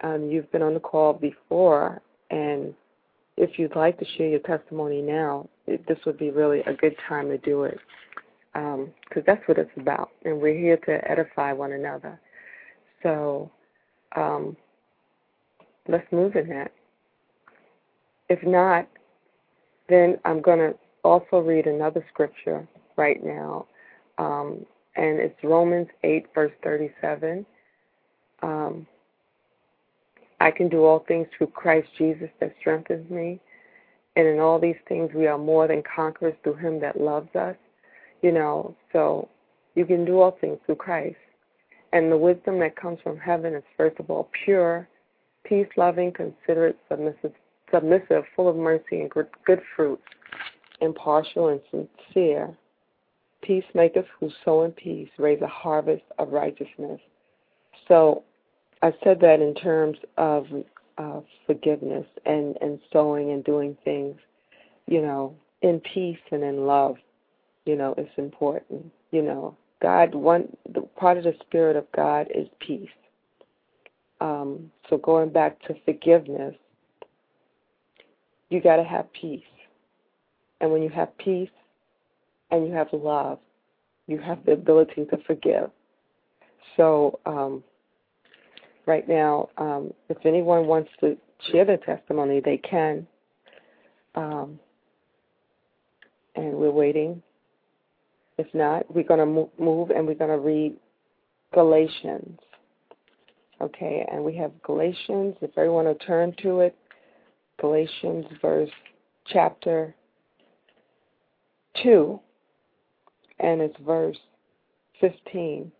Um, 0.00 0.30
you've 0.30 0.50
been 0.50 0.62
on 0.62 0.72
the 0.72 0.80
call 0.80 1.12
before, 1.12 2.00
and 2.30 2.72
if 3.36 3.58
you'd 3.58 3.76
like 3.76 3.98
to 3.98 4.06
share 4.16 4.28
your 4.28 4.40
testimony 4.40 5.02
now, 5.02 5.46
it, 5.66 5.86
this 5.86 5.98
would 6.06 6.16
be 6.16 6.30
really 6.30 6.60
a 6.60 6.72
good 6.72 6.96
time 7.06 7.28
to 7.28 7.36
do 7.36 7.64
it 7.64 7.78
because 8.54 8.78
um, 9.18 9.22
that's 9.26 9.46
what 9.46 9.58
it's 9.58 9.70
about, 9.76 10.10
and 10.24 10.40
we're 10.40 10.58
here 10.58 10.78
to 10.78 11.10
edify 11.10 11.52
one 11.52 11.72
another. 11.72 12.18
So 13.02 13.50
um, 14.16 14.56
let's 15.86 16.10
move 16.10 16.34
in 16.34 16.48
that. 16.48 16.72
If 18.30 18.42
not, 18.42 18.88
then 19.90 20.18
I'm 20.24 20.40
going 20.40 20.60
to 20.60 20.74
also 21.04 21.38
read 21.38 21.66
another 21.66 22.04
scripture 22.12 22.66
right 22.96 23.24
now 23.24 23.66
um, 24.20 24.66
and 24.96 25.18
it's 25.18 25.42
Romans 25.42 25.88
8, 26.04 26.26
verse 26.34 26.52
37. 26.62 27.46
Um, 28.42 28.86
I 30.40 30.50
can 30.50 30.68
do 30.68 30.84
all 30.84 31.04
things 31.06 31.26
through 31.36 31.48
Christ 31.48 31.88
Jesus 31.96 32.28
that 32.40 32.54
strengthens 32.60 33.10
me. 33.10 33.40
And 34.16 34.26
in 34.26 34.40
all 34.40 34.58
these 34.58 34.76
things, 34.88 35.10
we 35.14 35.26
are 35.26 35.38
more 35.38 35.68
than 35.68 35.82
conquerors 35.82 36.34
through 36.42 36.56
him 36.56 36.80
that 36.80 37.00
loves 37.00 37.34
us. 37.34 37.56
You 38.22 38.32
know, 38.32 38.74
so 38.92 39.28
you 39.74 39.86
can 39.86 40.04
do 40.04 40.20
all 40.20 40.36
things 40.40 40.58
through 40.66 40.76
Christ. 40.76 41.16
And 41.92 42.12
the 42.12 42.16
wisdom 42.16 42.58
that 42.60 42.76
comes 42.76 42.98
from 43.02 43.16
heaven 43.16 43.54
is, 43.54 43.62
first 43.76 43.98
of 43.98 44.10
all, 44.10 44.28
pure, 44.44 44.86
peace 45.44 45.68
loving, 45.76 46.12
considerate, 46.12 46.78
submissive, 46.88 47.32
submissive, 47.72 48.24
full 48.36 48.48
of 48.48 48.56
mercy 48.56 49.00
and 49.00 49.10
good, 49.10 49.28
good 49.46 49.62
fruit, 49.74 50.00
impartial 50.80 51.48
and 51.48 51.60
sincere. 51.70 52.56
Peacemakers 53.42 54.06
who 54.18 54.30
sow 54.44 54.64
in 54.64 54.72
peace 54.72 55.08
raise 55.18 55.40
a 55.40 55.46
harvest 55.46 56.04
of 56.18 56.30
righteousness. 56.30 57.00
So 57.88 58.22
I 58.82 58.92
said 59.02 59.20
that 59.20 59.40
in 59.40 59.54
terms 59.54 59.98
of 60.16 60.46
uh, 60.98 61.20
forgiveness 61.46 62.06
and, 62.26 62.56
and 62.60 62.78
sowing 62.92 63.30
and 63.30 63.42
doing 63.44 63.76
things, 63.84 64.16
you 64.86 65.00
know, 65.00 65.34
in 65.62 65.80
peace 65.80 66.18
and 66.30 66.42
in 66.42 66.66
love, 66.66 66.96
you 67.64 67.76
know, 67.76 67.94
it's 67.96 68.10
important. 68.16 68.90
You 69.10 69.22
know, 69.22 69.56
God, 69.82 70.14
one 70.14 70.48
the 70.72 70.82
part 70.82 71.18
of 71.18 71.24
the 71.24 71.34
spirit 71.40 71.76
of 71.76 71.90
God 71.92 72.28
is 72.34 72.48
peace. 72.58 72.88
Um, 74.20 74.70
so 74.88 74.98
going 74.98 75.30
back 75.30 75.60
to 75.62 75.74
forgiveness, 75.84 76.54
you 78.50 78.60
got 78.60 78.76
to 78.76 78.84
have 78.84 79.12
peace. 79.12 79.42
And 80.60 80.70
when 80.70 80.82
you 80.82 80.90
have 80.90 81.16
peace 81.18 81.50
and 82.50 82.66
you 82.66 82.72
have 82.74 82.88
love, 82.92 83.38
you 84.06 84.18
have 84.18 84.44
the 84.44 84.52
ability 84.52 85.06
to 85.06 85.18
forgive. 85.26 85.70
So 86.76 87.18
um, 87.26 87.62
right 88.86 89.08
now, 89.08 89.48
um, 89.56 89.92
if 90.08 90.18
anyone 90.24 90.66
wants 90.66 90.90
to 91.00 91.16
share 91.50 91.64
their 91.64 91.78
testimony, 91.78 92.40
they 92.40 92.58
can. 92.58 93.06
Um, 94.14 94.58
and 96.36 96.54
we're 96.54 96.70
waiting. 96.70 97.22
If 98.38 98.46
not, 98.54 98.92
we're 98.94 99.04
going 99.04 99.20
to 99.20 99.62
move 99.62 99.90
and 99.90 100.06
we're 100.06 100.14
going 100.14 100.30
to 100.30 100.38
read 100.38 100.74
Galatians. 101.52 102.38
Okay, 103.60 104.06
and 104.10 104.24
we 104.24 104.34
have 104.36 104.50
Galatians. 104.62 105.36
If 105.42 105.50
everyone 105.58 105.84
will 105.84 105.94
turn 105.96 106.34
to 106.42 106.60
it, 106.60 106.74
Galatians 107.60 108.24
verse 108.40 108.70
chapter 109.26 109.94
2, 111.82 112.20
and 113.38 113.60
it's 113.60 113.76
verse 113.84 114.18
15 115.00 115.72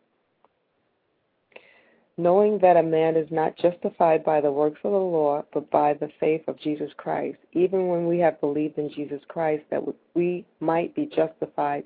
knowing 2.20 2.58
that 2.58 2.76
a 2.76 2.82
man 2.82 3.16
is 3.16 3.28
not 3.30 3.56
justified 3.56 4.22
by 4.24 4.40
the 4.40 4.52
works 4.52 4.80
of 4.84 4.92
the 4.92 4.98
law, 4.98 5.42
but 5.52 5.70
by 5.70 5.94
the 5.94 6.10
faith 6.20 6.42
of 6.48 6.60
Jesus 6.60 6.90
Christ, 6.96 7.38
even 7.52 7.88
when 7.88 8.06
we 8.06 8.18
have 8.18 8.40
believed 8.40 8.78
in 8.78 8.92
Jesus 8.92 9.20
Christ, 9.28 9.64
that 9.70 9.82
we 10.14 10.44
might 10.60 10.94
be 10.94 11.06
justified 11.06 11.84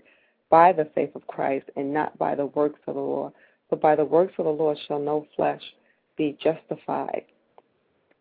by 0.50 0.72
the 0.72 0.88
faith 0.94 1.14
of 1.14 1.26
Christ 1.26 1.66
and 1.76 1.94
not 1.94 2.18
by 2.18 2.34
the 2.34 2.46
works 2.46 2.80
of 2.86 2.94
the 2.94 3.00
law. 3.00 3.32
For 3.68 3.76
by 3.76 3.94
the 3.96 4.04
works 4.04 4.34
of 4.38 4.44
the 4.44 4.50
law 4.50 4.74
shall 4.86 4.98
no 4.98 5.26
flesh 5.36 5.62
be 6.16 6.36
justified. 6.42 7.24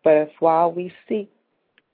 But 0.04 0.14
if 0.14 0.30
while 0.38 0.72
we 0.72 0.92
seek 1.08 1.30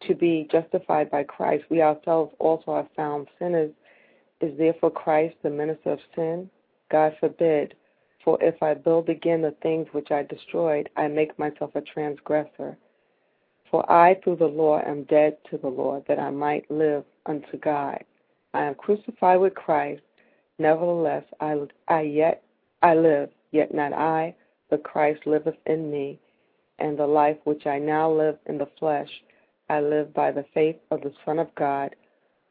to 0.06 0.14
be 0.14 0.48
justified 0.50 1.10
by 1.10 1.24
Christ, 1.24 1.64
we 1.70 1.82
ourselves 1.82 2.34
also 2.38 2.72
are 2.72 2.88
found 2.96 3.28
sinners, 3.38 3.72
is 4.40 4.56
therefore 4.58 4.90
Christ 4.90 5.36
the 5.42 5.50
minister 5.50 5.90
of 5.92 6.00
sin? 6.14 6.50
God 6.90 7.14
forbid. 7.20 7.74
For 8.24 8.42
if 8.42 8.62
I 8.62 8.74
build 8.74 9.08
again 9.08 9.42
the 9.42 9.54
things 9.62 9.86
which 9.92 10.10
I 10.10 10.22
destroyed, 10.22 10.90
I 10.96 11.08
make 11.08 11.38
myself 11.38 11.70
a 11.74 11.80
transgressor. 11.80 12.76
For 13.70 13.90
I, 13.90 14.14
through 14.16 14.36
the 14.36 14.46
law, 14.46 14.80
am 14.84 15.04
dead 15.04 15.38
to 15.50 15.56
the 15.56 15.68
law, 15.68 16.02
that 16.08 16.18
I 16.18 16.30
might 16.30 16.70
live 16.70 17.04
unto 17.26 17.56
God. 17.58 18.02
I 18.52 18.64
am 18.64 18.74
crucified 18.74 19.40
with 19.40 19.54
Christ. 19.54 20.02
Nevertheless, 20.58 21.24
I, 21.40 21.56
I 21.88 22.02
yet 22.02 22.42
I 22.82 22.94
live, 22.94 23.30
yet 23.52 23.72
not 23.72 23.92
I, 23.92 24.34
but 24.68 24.82
Christ 24.82 25.26
liveth 25.26 25.56
in 25.66 25.90
me. 25.90 26.18
And 26.78 26.98
the 26.98 27.06
life 27.06 27.36
which 27.44 27.66
I 27.66 27.78
now 27.78 28.10
live 28.10 28.38
in 28.46 28.58
the 28.58 28.68
flesh, 28.78 29.10
I 29.68 29.80
live 29.80 30.12
by 30.12 30.32
the 30.32 30.46
faith 30.52 30.76
of 30.90 31.02
the 31.02 31.12
Son 31.24 31.38
of 31.38 31.54
God, 31.54 31.94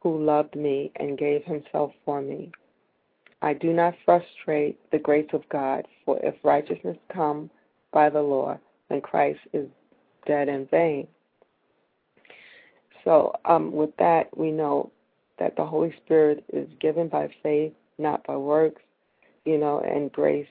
who 0.02 0.24
loved 0.24 0.56
me 0.56 0.92
and 0.96 1.18
gave 1.18 1.44
himself 1.44 1.92
for 2.06 2.22
me. 2.22 2.52
I 3.42 3.54
do 3.54 3.74
not 3.74 3.96
frustrate 4.06 4.80
the 4.92 5.00
grace 5.00 5.30
of 5.34 5.48
God, 5.50 5.88
for 6.06 6.20
if 6.24 6.36
righteousness 6.44 6.98
come 7.14 7.50
by 7.92 8.10
the 8.10 8.22
law, 8.22 8.60
then 8.90 9.02
Christ 9.02 9.40
is 9.54 9.68
dead 10.26 10.50
in 10.50 10.68
vain. 10.68 11.08
So, 13.04 13.34
um, 13.46 13.72
with 13.72 13.96
that, 13.98 14.36
we 14.38 14.52
know 14.52 14.92
that 15.40 15.56
the 15.56 15.66
Holy 15.66 15.94
Spirit 16.06 16.44
is 16.52 16.68
given 16.82 17.08
by 17.08 17.30
faith, 17.42 17.74
not 17.98 18.26
by 18.28 18.36
works, 18.36 18.82
you 19.46 19.58
know, 19.58 19.80
and 19.80 20.12
grace 20.12 20.48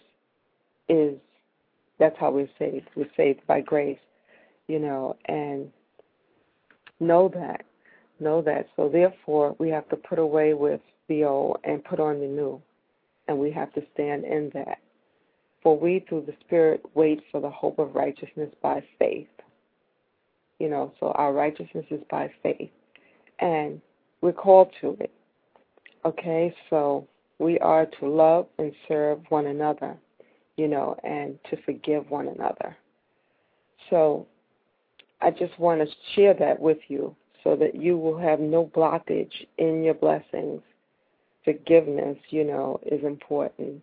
is 0.88 1.18
that's 1.98 2.16
how 2.18 2.30
we're 2.30 2.48
saved. 2.58 2.88
We're 2.94 3.10
saved 3.16 3.40
by 3.46 3.60
grace, 3.60 3.98
you 4.66 4.78
know, 4.78 5.16
and 5.26 5.70
know 7.00 7.28
that. 7.34 7.64
Know 8.20 8.42
that. 8.42 8.68
So, 8.76 8.88
therefore, 8.88 9.54
we 9.58 9.68
have 9.70 9.88
to 9.90 9.96
put 9.96 10.18
away 10.18 10.54
with 10.54 10.80
the 11.08 11.24
old 11.24 11.58
and 11.64 11.84
put 11.84 12.00
on 12.00 12.20
the 12.20 12.26
new 12.26 12.60
and 13.28 13.38
we 13.38 13.50
have 13.52 13.72
to 13.74 13.82
stand 13.94 14.24
in 14.24 14.50
that. 14.54 14.78
For 15.62 15.78
we, 15.78 16.04
through 16.08 16.24
the 16.26 16.34
Spirit, 16.40 16.82
wait 16.94 17.22
for 17.30 17.40
the 17.40 17.50
hope 17.50 17.78
of 17.78 17.94
righteousness 17.94 18.50
by 18.62 18.82
faith. 18.98 19.28
You 20.58 20.70
know, 20.70 20.92
so 20.98 21.12
our 21.12 21.32
righteousness 21.32 21.84
is 21.90 22.00
by 22.10 22.30
faith. 22.42 22.70
And 23.38 23.80
we're 24.20 24.32
called 24.32 24.72
to 24.80 24.96
it. 24.98 25.12
Okay, 26.04 26.54
so 26.70 27.06
we 27.38 27.58
are 27.58 27.86
to 27.86 28.08
love 28.08 28.46
and 28.58 28.72
serve 28.88 29.20
one 29.28 29.46
another, 29.46 29.96
you 30.56 30.68
know, 30.68 30.96
and 31.04 31.38
to 31.50 31.62
forgive 31.62 32.08
one 32.10 32.28
another. 32.28 32.76
So 33.90 34.26
I 35.20 35.30
just 35.30 35.58
want 35.58 35.80
to 35.80 35.94
share 36.14 36.34
that 36.34 36.58
with 36.58 36.78
you 36.88 37.14
so 37.44 37.56
that 37.56 37.74
you 37.74 37.96
will 37.96 38.18
have 38.18 38.40
no 38.40 38.66
blockage 38.66 39.46
in 39.58 39.82
your 39.82 39.94
blessings 39.94 40.62
forgiveness, 41.48 42.18
you 42.28 42.44
know, 42.44 42.78
is 42.84 43.02
important. 43.04 43.82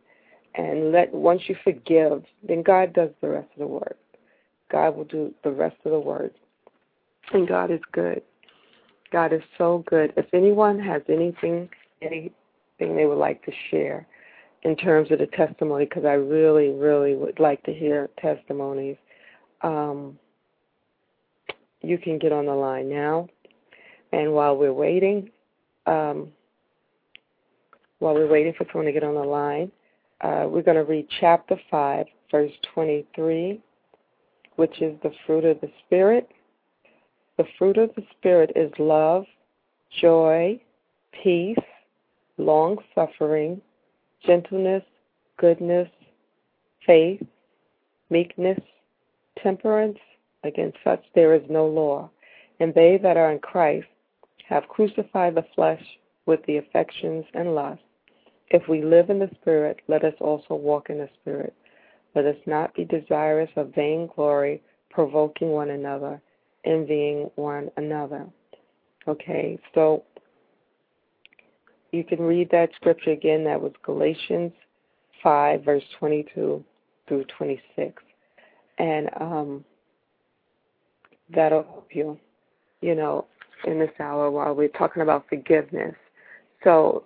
And 0.53 0.91
let 0.91 1.13
once 1.13 1.41
you 1.47 1.55
forgive, 1.63 2.23
then 2.47 2.61
God 2.61 2.93
does 2.93 3.09
the 3.21 3.29
rest 3.29 3.47
of 3.53 3.59
the 3.59 3.67
work. 3.67 3.97
God 4.71 4.95
will 4.95 5.05
do 5.05 5.33
the 5.43 5.51
rest 5.51 5.75
of 5.83 5.91
the 5.91 5.99
work. 5.99 6.31
And 7.33 7.47
God 7.47 7.71
is 7.71 7.79
good. 7.91 8.21
God 9.11 9.33
is 9.33 9.41
so 9.57 9.83
good. 9.87 10.13
If 10.15 10.27
anyone 10.33 10.79
has 10.79 11.01
anything 11.09 11.69
anything 12.01 12.31
they 12.79 13.05
would 13.05 13.17
like 13.17 13.43
to 13.45 13.51
share 13.71 14.05
in 14.63 14.75
terms 14.75 15.11
of 15.11 15.19
the 15.19 15.27
testimony, 15.27 15.85
because 15.85 16.05
I 16.05 16.13
really, 16.13 16.69
really 16.69 17.15
would 17.15 17.39
like 17.39 17.63
to 17.63 17.73
hear 17.73 18.09
testimonies, 18.19 18.97
um, 19.61 20.19
you 21.81 21.97
can 21.97 22.19
get 22.19 22.31
on 22.31 22.45
the 22.45 22.53
line 22.53 22.89
now. 22.89 23.27
And 24.15 24.32
while 24.32 24.56
we're 24.56 24.71
waiting, 24.71 25.30
um, 25.88 26.30
while 27.99 28.13
we're 28.13 28.32
waiting 28.32 28.54
for 28.58 28.65
someone 28.71 28.86
to 28.86 28.93
get 28.93 29.04
on 29.04 29.13
the 29.13 29.19
line, 29.19 29.69
uh, 30.21 30.45
we're 30.47 30.62
going 30.62 30.78
to 30.78 30.86
read 30.86 31.06
chapter 31.19 31.60
5, 31.69 32.06
verse 32.32 32.51
23, 32.73 33.60
which 34.56 34.82
is 34.82 34.97
the 35.04 35.12
fruit 35.25 35.43
of 35.43 35.60
the 35.60 35.69
Spirit. 35.86 36.32
The 37.36 37.43
fruit 37.58 37.75
of 37.75 37.93
the 37.97 38.04
Spirit 38.17 38.54
is 38.56 38.71
love, 38.80 39.25
joy, 39.99 40.62
peace, 41.21 41.58
long 42.38 42.78
suffering, 42.95 43.60
gentleness, 44.25 44.84
goodness, 45.36 45.89
faith, 46.86 47.21
meekness, 48.10 48.60
temperance. 49.43 49.99
Against 50.45 50.78
such 50.86 51.04
there 51.15 51.36
is 51.36 51.43
no 51.49 51.67
law. 51.67 52.10
And 52.62 52.73
they 52.73 52.97
that 53.04 53.17
are 53.17 53.34
in 53.34 53.39
Christ 53.39 53.88
have 54.47 54.67
crucified 54.67 55.36
the 55.36 55.45
flesh 55.55 55.84
with 56.25 56.39
the 56.45 56.58
affections 56.58 57.25
and 57.34 57.55
lusts. 57.55 57.84
If 58.49 58.67
we 58.67 58.84
live 58.84 59.10
in 59.10 59.19
the 59.19 59.29
Spirit, 59.41 59.81
let 59.88 60.03
us 60.03 60.13
also 60.19 60.55
walk 60.55 60.89
in 60.89 60.99
the 60.99 61.10
Spirit. 61.21 61.53
Let 62.13 62.25
us 62.25 62.38
not 62.45 62.73
be 62.75 62.86
desirous 62.86 63.49
of 63.55 63.73
vain 63.73 64.10
glory, 64.15 64.62
provoking 64.89 65.49
one 65.49 65.71
another, 65.71 66.21
envying 66.63 67.29
one 67.36 67.69
another. 67.77 68.25
Okay, 69.08 69.60
so 69.73 70.03
you 71.91 72.03
can 72.03 72.21
read 72.21 72.49
that 72.51 72.69
scripture 72.75 73.12
again. 73.12 73.43
That 73.43 73.62
was 73.62 73.73
Galatians 73.84 74.51
5, 75.23 75.63
verse 75.63 75.84
22 75.99 76.63
through 77.08 77.25
26. 77.38 78.03
And 78.77 79.10
um, 79.19 79.65
that'll 81.34 81.63
help 81.63 81.89
you, 81.93 82.19
you 82.81 82.95
know, 82.95 83.25
in 83.65 83.80
this 83.80 83.91
hour 83.99 84.32
while 84.32 84.54
we're 84.54 84.67
talking 84.69 85.01
about 85.01 85.28
forgiveness. 85.28 85.95
So 86.63 87.06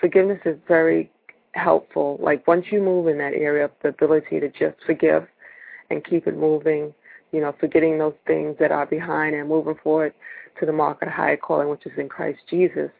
forgiveness 0.00 0.40
is 0.44 0.56
very 0.66 1.10
helpful. 1.52 2.18
Like 2.20 2.46
once 2.46 2.66
you 2.70 2.82
move 2.82 3.06
in 3.08 3.18
that 3.18 3.34
area 3.34 3.66
of 3.66 3.70
the 3.82 3.88
ability 3.88 4.40
to 4.40 4.48
just 4.48 4.76
forgive 4.84 5.26
and 5.90 6.04
keep 6.04 6.26
it 6.26 6.36
moving, 6.36 6.92
you 7.32 7.40
know, 7.40 7.54
forgetting 7.58 7.98
those 7.98 8.14
things 8.26 8.56
that 8.60 8.72
are 8.72 8.86
behind 8.86 9.34
and 9.34 9.48
moving 9.48 9.76
forward 9.82 10.14
to 10.60 10.66
the 10.66 10.72
mark 10.72 11.02
of 11.02 11.06
the 11.06 11.12
higher 11.12 11.36
calling, 11.36 11.68
which 11.68 11.86
is 11.86 11.92
in 11.98 12.08
Christ 12.08 12.38
Jesus, 12.48 12.90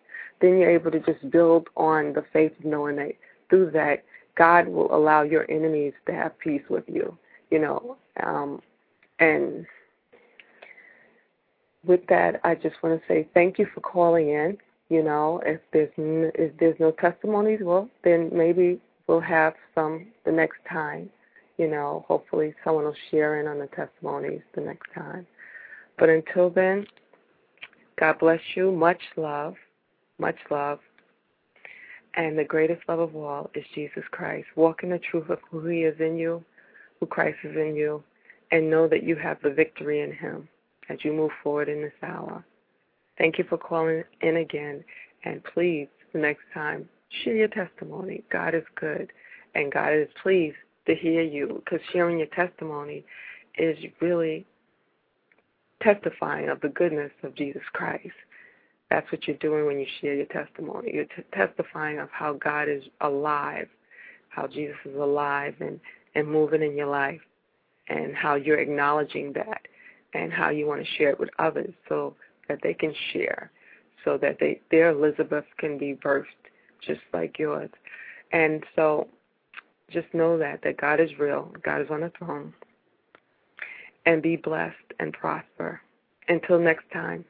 then 0.40 0.58
you're 0.58 0.70
able 0.70 0.90
to 0.90 1.00
just 1.00 1.30
build 1.30 1.68
on 1.76 2.12
the 2.12 2.24
faith 2.32 2.52
of 2.58 2.64
knowing 2.64 2.96
that 2.96 3.12
through 3.48 3.70
that 3.72 4.04
God 4.36 4.66
will 4.66 4.94
allow 4.94 5.22
your 5.22 5.48
enemies 5.50 5.92
to 6.06 6.12
have 6.12 6.38
peace 6.38 6.62
with 6.68 6.84
you, 6.88 7.16
you 7.50 7.60
know. 7.60 7.96
Um, 8.22 8.60
and 9.20 9.64
with 11.86 12.06
that, 12.08 12.40
I 12.44 12.54
just 12.54 12.76
want 12.82 13.00
to 13.00 13.06
say 13.06 13.28
thank 13.34 13.58
you 13.58 13.66
for 13.74 13.80
calling 13.80 14.30
in. 14.30 14.58
You 14.88 15.02
know, 15.02 15.40
if 15.44 15.60
there's 15.72 15.92
n- 15.98 16.32
if 16.34 16.56
there's 16.58 16.78
no 16.78 16.90
testimonies, 16.92 17.60
well, 17.62 17.88
then 18.02 18.30
maybe 18.32 18.80
we'll 19.06 19.20
have 19.20 19.54
some 19.74 20.06
the 20.24 20.32
next 20.32 20.58
time. 20.70 21.10
You 21.56 21.68
know, 21.68 22.04
hopefully 22.08 22.54
someone 22.64 22.84
will 22.84 22.96
share 23.10 23.40
in 23.40 23.46
on 23.46 23.58
the 23.58 23.68
testimonies 23.68 24.42
the 24.54 24.60
next 24.60 24.92
time. 24.92 25.26
But 25.98 26.08
until 26.08 26.50
then, 26.50 26.86
God 27.96 28.18
bless 28.18 28.40
you. 28.56 28.72
Much 28.72 29.00
love, 29.16 29.54
much 30.18 30.38
love. 30.50 30.80
And 32.14 32.38
the 32.38 32.44
greatest 32.44 32.82
love 32.88 33.00
of 33.00 33.16
all 33.16 33.50
is 33.54 33.64
Jesus 33.74 34.04
Christ. 34.10 34.46
Walk 34.56 34.82
in 34.82 34.90
the 34.90 34.98
truth 34.98 35.30
of 35.30 35.38
who 35.50 35.66
He 35.66 35.82
is 35.84 35.98
in 36.00 36.16
you, 36.16 36.44
who 37.00 37.06
Christ 37.06 37.38
is 37.44 37.56
in 37.56 37.74
you, 37.74 38.02
and 38.50 38.70
know 38.70 38.86
that 38.88 39.02
you 39.02 39.16
have 39.16 39.38
the 39.42 39.50
victory 39.50 40.02
in 40.02 40.12
Him 40.12 40.48
as 40.88 40.98
you 41.02 41.12
move 41.12 41.30
forward 41.42 41.68
in 41.68 41.82
this 41.82 41.92
hour. 42.02 42.44
Thank 43.18 43.38
you 43.38 43.44
for 43.48 43.58
calling 43.58 44.04
in 44.20 44.36
again. 44.36 44.84
And 45.24 45.42
please, 45.44 45.88
the 46.12 46.18
next 46.18 46.42
time, 46.52 46.88
share 47.22 47.36
your 47.36 47.48
testimony. 47.48 48.24
God 48.30 48.54
is 48.54 48.64
good, 48.74 49.12
and 49.54 49.72
God 49.72 49.94
is 49.94 50.08
pleased 50.22 50.56
to 50.86 50.94
hear 50.94 51.22
you 51.22 51.62
because 51.64 51.84
sharing 51.92 52.18
your 52.18 52.28
testimony 52.28 53.04
is 53.56 53.78
really 54.00 54.46
testifying 55.82 56.48
of 56.48 56.60
the 56.60 56.68
goodness 56.68 57.12
of 57.22 57.34
Jesus 57.34 57.62
Christ. 57.72 58.14
That's 58.90 59.10
what 59.10 59.26
you're 59.26 59.36
doing 59.38 59.66
when 59.66 59.78
you 59.78 59.86
share 60.00 60.14
your 60.14 60.26
testimony. 60.26 60.92
You're 60.94 61.04
t- 61.04 61.22
testifying 61.32 61.98
of 61.98 62.10
how 62.10 62.34
God 62.34 62.68
is 62.68 62.82
alive, 63.00 63.68
how 64.28 64.46
Jesus 64.46 64.76
is 64.84 64.96
alive 64.96 65.54
and, 65.60 65.80
and 66.14 66.28
moving 66.28 66.62
in 66.62 66.76
your 66.76 66.86
life, 66.88 67.20
and 67.88 68.14
how 68.14 68.34
you're 68.34 68.58
acknowledging 68.58 69.32
that, 69.34 69.53
and 70.14 70.32
how 70.32 70.50
you 70.50 70.66
want 70.66 70.80
to 70.80 70.92
share 70.96 71.10
it 71.10 71.20
with 71.20 71.30
others 71.38 71.74
so 71.88 72.14
that 72.48 72.60
they 72.62 72.74
can 72.74 72.94
share, 73.12 73.50
so 74.04 74.16
that 74.18 74.38
they 74.40 74.60
their 74.70 74.90
Elizabeth 74.90 75.44
can 75.58 75.76
be 75.76 75.94
birthed 75.94 76.24
just 76.80 77.00
like 77.12 77.38
yours. 77.38 77.70
And 78.32 78.64
so 78.74 79.08
just 79.90 80.12
know 80.14 80.38
that 80.38 80.60
that 80.62 80.76
God 80.78 81.00
is 81.00 81.10
real, 81.18 81.52
God 81.62 81.80
is 81.80 81.88
on 81.90 82.00
the 82.00 82.12
throne, 82.18 82.54
and 84.06 84.22
be 84.22 84.36
blessed 84.36 84.76
and 85.00 85.12
prosper. 85.12 85.80
Until 86.28 86.58
next 86.58 86.90
time, 86.92 87.24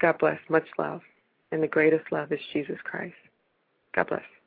God 0.00 0.18
bless. 0.18 0.38
Much 0.48 0.66
love. 0.78 1.00
And 1.50 1.62
the 1.62 1.68
greatest 1.68 2.04
love 2.12 2.30
is 2.32 2.40
Jesus 2.52 2.76
Christ. 2.84 3.14
God 3.94 4.08
bless. 4.08 4.37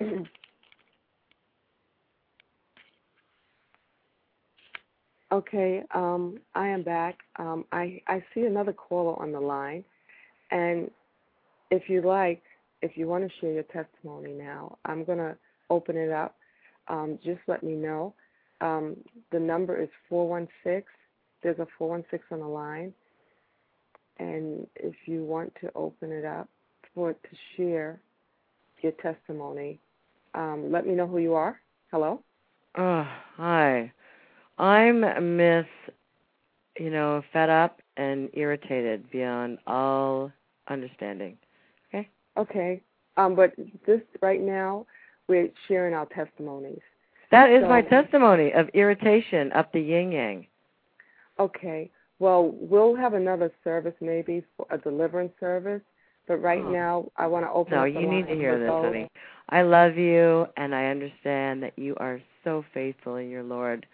Okay, 5.30 5.82
um, 5.94 6.38
I 6.54 6.68
am 6.68 6.82
back. 6.82 7.18
Um, 7.38 7.66
I, 7.70 8.00
I 8.08 8.24
see 8.32 8.44
another 8.44 8.72
caller 8.72 9.20
on 9.20 9.30
the 9.30 9.40
line, 9.40 9.84
and 10.50 10.90
if 11.70 11.90
you 11.90 12.00
like, 12.00 12.42
if 12.80 12.96
you 12.96 13.06
want 13.06 13.24
to 13.24 13.30
share 13.38 13.52
your 13.52 13.64
testimony 13.64 14.32
now, 14.32 14.78
I'm 14.86 15.04
going 15.04 15.18
to 15.18 15.36
open 15.68 15.98
it 15.98 16.10
up. 16.10 16.36
Um, 16.88 17.18
just 17.22 17.40
let 17.46 17.62
me 17.62 17.74
know. 17.74 18.14
Um, 18.62 18.96
the 19.30 19.38
number 19.38 19.80
is 19.80 19.90
416. 20.08 20.82
There's 21.42 21.58
a 21.58 21.66
416 21.76 22.22
on 22.32 22.40
the 22.40 22.46
line, 22.46 22.94
and 24.18 24.66
if 24.76 24.94
you 25.04 25.24
want 25.24 25.52
to 25.60 25.70
open 25.74 26.10
it 26.10 26.24
up 26.24 26.48
for 26.94 27.12
to 27.12 27.28
share 27.54 28.00
your 28.82 28.92
testimony, 28.92 29.78
um, 30.34 30.70
let 30.70 30.86
me 30.86 30.94
know 30.94 31.06
who 31.06 31.18
you 31.18 31.34
are. 31.34 31.60
Hello. 31.90 32.22
Oh, 32.76 33.06
hi. 33.36 33.92
I'm 34.58 35.36
Miss, 35.36 35.66
you 36.78 36.90
know, 36.90 37.22
fed 37.32 37.50
up 37.50 37.80
and 37.96 38.28
irritated 38.34 39.10
beyond 39.10 39.58
all 39.66 40.32
understanding. 40.68 41.36
Okay? 41.88 42.08
Okay. 42.36 42.80
Um, 43.16 43.34
but 43.34 43.52
this 43.86 44.00
right 44.22 44.40
now, 44.40 44.86
we're 45.28 45.50
sharing 45.66 45.94
our 45.94 46.06
testimonies. 46.06 46.80
That 47.30 47.50
is 47.50 47.62
my 47.62 47.82
testimony 47.82 48.52
of 48.52 48.68
irritation 48.70 49.52
up 49.52 49.72
the 49.72 49.80
yin 49.80 50.12
yang. 50.12 50.46
Okay. 51.38 51.90
Well, 52.18 52.52
we'll 52.54 52.96
have 52.96 53.14
another 53.14 53.52
service 53.62 53.94
maybe 54.00 54.42
for 54.56 54.66
a 54.70 54.78
deliverance 54.78 55.32
service, 55.38 55.82
but 56.28 56.40
right 56.42 56.62
Oh. 56.62 56.70
now 56.70 57.10
I 57.16 57.26
want 57.26 57.44
to 57.46 57.50
open. 57.50 57.74
No, 57.74 57.80
up 57.84 57.92
the 57.92 58.00
you 58.00 58.06
need 58.06 58.28
to 58.28 58.36
hear 58.36 58.58
this, 58.58 58.70
honey. 58.70 59.10
I 59.48 59.62
love 59.62 59.96
you 59.96 60.46
and 60.56 60.74
I 60.74 60.86
understand 60.86 61.62
that 61.62 61.72
you 61.76 61.96
are 61.96 62.20
so 62.44 62.64
faithful 62.72 63.16
in 63.16 63.30
your 63.30 63.42
Lord. 63.42 63.86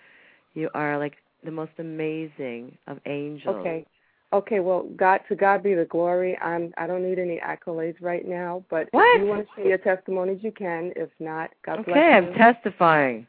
You 0.54 0.68
are 0.74 0.98
like 0.98 1.16
the 1.44 1.50
most 1.50 1.72
amazing 1.78 2.76
of 2.86 2.98
angels. 3.06 3.56
Okay. 3.56 3.86
Okay. 4.32 4.60
Well, 4.60 4.82
God 4.96 5.20
to 5.28 5.36
God 5.36 5.62
be 5.62 5.74
the 5.74 5.84
glory. 5.84 6.36
I'm. 6.38 6.74
I 6.76 6.86
don't 6.88 7.08
need 7.08 7.18
any 7.20 7.38
accolades 7.38 8.00
right 8.00 8.26
now, 8.26 8.64
but 8.68 8.88
What? 8.90 9.06
if 9.14 9.22
you 9.22 9.26
want 9.28 9.46
to 9.46 9.54
share 9.54 9.68
your 9.68 9.78
testimonies, 9.78 10.42
you 10.42 10.50
can. 10.50 10.92
If 10.96 11.10
not, 11.20 11.50
God 11.64 11.84
bless 11.84 11.96
you. 11.96 12.02
Okay. 12.02 12.12
I'm 12.12 12.34
testifying. 12.34 13.26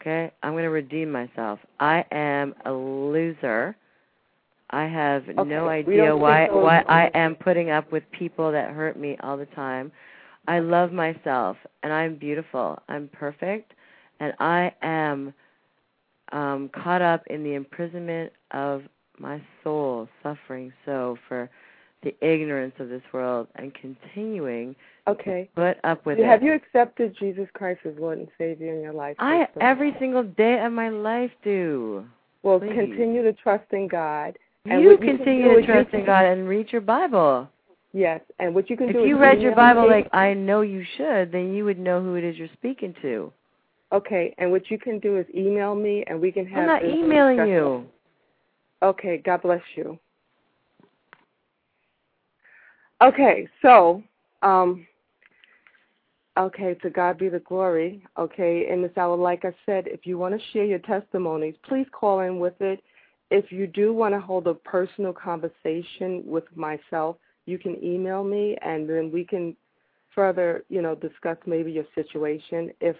Okay, 0.00 0.30
I'm 0.44 0.52
going 0.52 0.62
to 0.62 0.70
redeem 0.70 1.10
myself. 1.10 1.58
I 1.80 2.04
am 2.12 2.54
a 2.64 2.72
loser. 2.72 3.74
I 4.70 4.84
have 4.84 5.28
Okay, 5.28 5.48
no 5.48 5.68
idea 5.68 6.14
why 6.16 6.48
why 6.50 6.84
I 6.88 7.10
am 7.14 7.34
putting 7.34 7.70
up 7.70 7.90
with 7.90 8.02
people 8.10 8.52
that 8.52 8.70
hurt 8.70 8.98
me 8.98 9.16
all 9.22 9.36
the 9.36 9.46
time. 9.46 9.90
I 10.46 10.58
love 10.60 10.92
myself 10.92 11.56
and 11.82 11.92
I'm 11.92 12.16
beautiful. 12.16 12.78
I'm 12.88 13.08
perfect 13.08 13.72
and 14.20 14.34
I 14.40 14.72
am 14.82 15.32
um 16.32 16.70
caught 16.74 17.00
up 17.02 17.26
in 17.28 17.42
the 17.42 17.54
imprisonment 17.54 18.32
of 18.50 18.82
my 19.18 19.40
soul 19.64 20.08
suffering 20.22 20.72
so 20.84 21.16
for 21.26 21.50
the 22.02 22.14
ignorance 22.24 22.74
of 22.78 22.88
this 22.88 23.02
world 23.12 23.48
and 23.56 23.72
continuing 23.74 24.76
Okay. 25.08 25.48
to 25.56 25.60
put 25.74 25.78
up 25.84 26.04
with 26.06 26.18
You- 26.18 26.24
it. 26.24 26.28
Have 26.28 26.42
you 26.42 26.52
accepted 26.52 27.16
Jesus 27.18 27.48
Christ 27.54 27.80
as 27.86 27.96
Lord 27.98 28.18
and 28.18 28.28
Savior 28.36 28.72
in 28.74 28.82
your 28.82 28.92
life? 28.92 29.16
I 29.18 29.48
every 29.60 29.96
single 29.98 30.22
day 30.22 30.62
of 30.62 30.72
my 30.72 30.90
life 30.90 31.32
do. 31.42 32.06
Well, 32.42 32.60
please. 32.60 32.74
continue 32.74 33.22
to 33.22 33.32
trust 33.32 33.72
in 33.72 33.88
God. 33.88 34.38
And 34.66 34.82
you 34.82 34.98
continue 34.98 35.60
to 35.60 35.66
trust 35.66 35.94
in 35.94 36.04
God 36.04 36.24
and 36.24 36.48
read 36.48 36.70
your 36.72 36.80
Bible. 36.80 37.48
Yes, 37.92 38.20
and 38.38 38.54
what 38.54 38.68
you 38.68 38.76
can 38.76 38.88
If 38.88 38.94
do 38.94 39.00
if 39.00 39.08
you 39.08 39.18
read 39.18 39.40
your 39.40 39.54
Bible 39.54 39.88
like 39.88 40.08
I 40.12 40.34
know 40.34 40.60
you 40.60 40.84
should, 40.96 41.32
then 41.32 41.54
you 41.54 41.64
would 41.64 41.78
know 41.78 42.02
who 42.02 42.16
it 42.16 42.24
is 42.24 42.36
you're 42.36 42.48
speaking 42.52 42.94
to. 43.02 43.32
Okay, 43.92 44.34
and 44.36 44.50
what 44.50 44.70
you 44.70 44.78
can 44.78 44.98
do 44.98 45.16
is 45.16 45.26
email 45.34 45.74
me, 45.74 46.04
and 46.06 46.20
we 46.20 46.30
can 46.30 46.46
have. 46.46 46.58
I'm 46.58 46.66
not 46.66 46.84
emailing 46.84 47.38
discussion. 47.38 47.52
you. 47.54 47.86
Okay, 48.82 49.18
God 49.24 49.42
bless 49.42 49.62
you. 49.74 49.98
Okay, 53.00 53.48
so, 53.62 54.02
um, 54.42 54.86
okay, 56.38 56.74
to 56.82 56.90
God 56.90 57.16
be 57.16 57.28
the 57.28 57.38
glory. 57.40 58.02
Okay, 58.18 58.68
in 58.70 58.82
this 58.82 58.96
hour, 58.96 59.16
like 59.16 59.44
I 59.44 59.54
said, 59.64 59.86
if 59.86 60.04
you 60.04 60.18
want 60.18 60.38
to 60.38 60.46
share 60.52 60.64
your 60.64 60.80
testimonies, 60.80 61.54
please 61.66 61.86
call 61.92 62.20
in 62.20 62.38
with 62.38 62.60
it. 62.60 62.82
If 63.30 63.52
you 63.52 63.66
do 63.66 63.92
want 63.92 64.14
to 64.14 64.20
hold 64.20 64.46
a 64.46 64.54
personal 64.54 65.12
conversation 65.12 66.22
with 66.24 66.44
myself, 66.56 67.16
you 67.46 67.58
can 67.58 67.82
email 67.82 68.24
me, 68.24 68.56
and 68.62 68.88
then 68.88 69.10
we 69.10 69.24
can 69.24 69.56
further, 70.14 70.64
you 70.68 70.82
know, 70.82 70.94
discuss 70.94 71.36
maybe 71.46 71.72
your 71.72 71.86
situation 71.94 72.70
if 72.80 72.96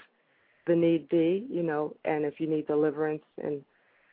the 0.66 0.76
need 0.76 1.08
be, 1.08 1.46
you 1.50 1.62
know, 1.62 1.94
and 2.04 2.24
if 2.24 2.38
you 2.38 2.46
need 2.46 2.66
deliverance 2.66 3.22
and 3.42 3.62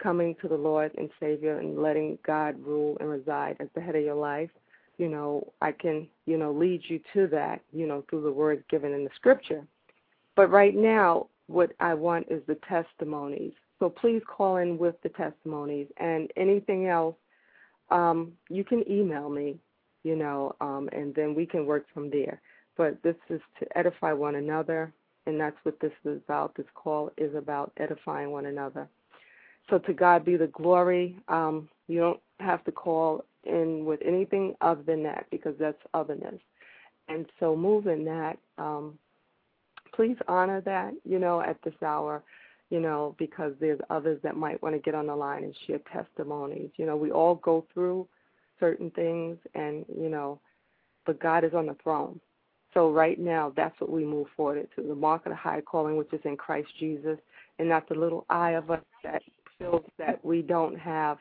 coming 0.02 0.36
to 0.42 0.48
the 0.48 0.56
Lord 0.56 0.92
and 0.98 1.10
Savior 1.20 1.60
and 1.60 1.82
letting 1.82 2.18
God 2.26 2.56
rule 2.66 2.98
and 3.00 3.10
reside 3.10 3.58
as 3.60 3.68
the 3.76 3.82
head 3.82 3.96
of 3.96 4.04
your 4.04 4.16
life, 4.16 4.50
you 4.98 5.10
know, 5.10 5.52
I 5.62 5.72
can, 5.72 6.08
you 6.26 6.38
know, 6.38 6.52
lead 6.52 6.82
you 6.88 7.00
to 7.14 7.28
that, 7.28 7.62
you 7.74 7.86
know, 7.86 8.04
through 8.10 8.24
the 8.24 8.32
words 8.32 8.64
given 8.70 8.94
in 8.94 9.04
the 9.04 9.10
scripture. 9.16 9.66
But 10.36 10.50
right 10.50 10.76
now, 10.76 11.28
what 11.48 11.72
I 11.80 11.94
want 11.94 12.28
is 12.30 12.42
the 12.48 12.58
testimonies. 12.68 13.54
So 13.80 13.90
please 13.90 14.22
call 14.26 14.58
in 14.58 14.78
with 14.78 14.96
the 15.04 15.10
testimonies 15.10 15.88
and 15.98 16.32
anything 16.38 16.88
else. 16.88 17.16
Um, 17.90 18.34
you 18.50 18.64
can 18.64 18.90
email 18.90 19.30
me, 19.30 19.58
you 20.04 20.16
know, 20.16 20.56
um, 20.62 20.90
and 20.94 21.14
then 21.14 21.36
we 21.36 21.46
can 21.46 21.66
work 21.66 21.86
from 21.94 22.10
there. 22.10 22.42
But 22.78 23.02
this 23.04 23.16
is 23.30 23.42
to 23.60 23.78
edify 23.78 24.14
one 24.14 24.36
another, 24.36 24.94
and 25.26 25.40
that's 25.40 25.58
what 25.64 25.80
this 25.80 25.92
is 26.04 26.22
about. 26.26 26.56
This 26.56 26.66
call 26.74 27.12
is 27.18 27.34
about 27.36 27.72
edifying 27.78 28.32
one 28.32 28.46
another. 28.48 28.88
So 29.70 29.80
to 29.80 29.94
God 29.94 30.26
be 30.26 30.38
the 30.38 30.48
glory. 30.48 31.18
Um, 31.28 31.70
you 31.88 32.00
don't 32.00 32.20
have 32.40 32.64
to 32.66 32.72
call 32.72 33.24
in 33.44 33.86
with 33.86 34.00
anything 34.04 34.56
other 34.62 34.84
than 34.84 35.04
that 35.04 35.26
because 35.32 35.56
that's 35.60 35.82
otherness. 35.94 36.40
And 37.08 37.26
so 37.40 37.56
move 37.56 37.88
in 37.88 38.06
that. 38.06 38.38
Um, 38.58 38.98
please 39.96 40.18
honor 40.28 40.62
that, 40.62 40.94
you 41.04 41.20
know, 41.20 41.42
at 41.42 41.62
this 41.64 41.76
hour, 41.84 42.24
you 42.70 42.80
know, 42.80 43.16
because 43.20 43.54
there's 43.60 43.80
others 43.90 44.20
that 44.24 44.36
might 44.36 44.62
want 44.62 44.76
to 44.76 44.80
get 44.80 44.96
on 44.96 45.08
the 45.08 45.16
line 45.16 45.44
and 45.44 45.56
share 45.68 45.80
testimonies. 45.92 46.70
You 46.78 46.86
know, 46.86 46.98
we 46.98 47.12
all 47.12 47.36
go 47.36 47.66
through 47.74 48.08
certain 48.60 48.90
things 48.92 49.38
and, 49.54 49.86
you 49.88 50.10
know, 50.10 50.40
but 51.06 51.20
God 51.20 51.44
is 51.44 51.54
on 51.54 51.68
the 51.68 51.76
throne. 51.84 52.20
So 52.74 52.92
right 52.92 53.20
now, 53.20 53.54
that's 53.56 53.80
what 53.80 53.92
we 53.92 54.04
move 54.04 54.28
forward 54.36 54.68
to 54.76 54.82
the 54.82 54.96
mark 54.96 55.26
of 55.26 55.32
the 55.32 55.36
high 55.36 55.62
calling, 55.62 55.96
which 55.96 56.12
is 56.12 56.20
in 56.26 56.36
Christ 56.36 56.68
Jesus, 56.80 57.18
and 57.58 57.70
not 57.70 57.88
the 57.88 57.96
little 57.96 58.26
eye 58.30 58.52
of 58.52 58.70
us 58.70 58.82
that 59.04 59.22
feels 59.58 59.86
that 59.98 60.24
we 60.26 60.42
don't 60.42 60.78
have 60.78 61.18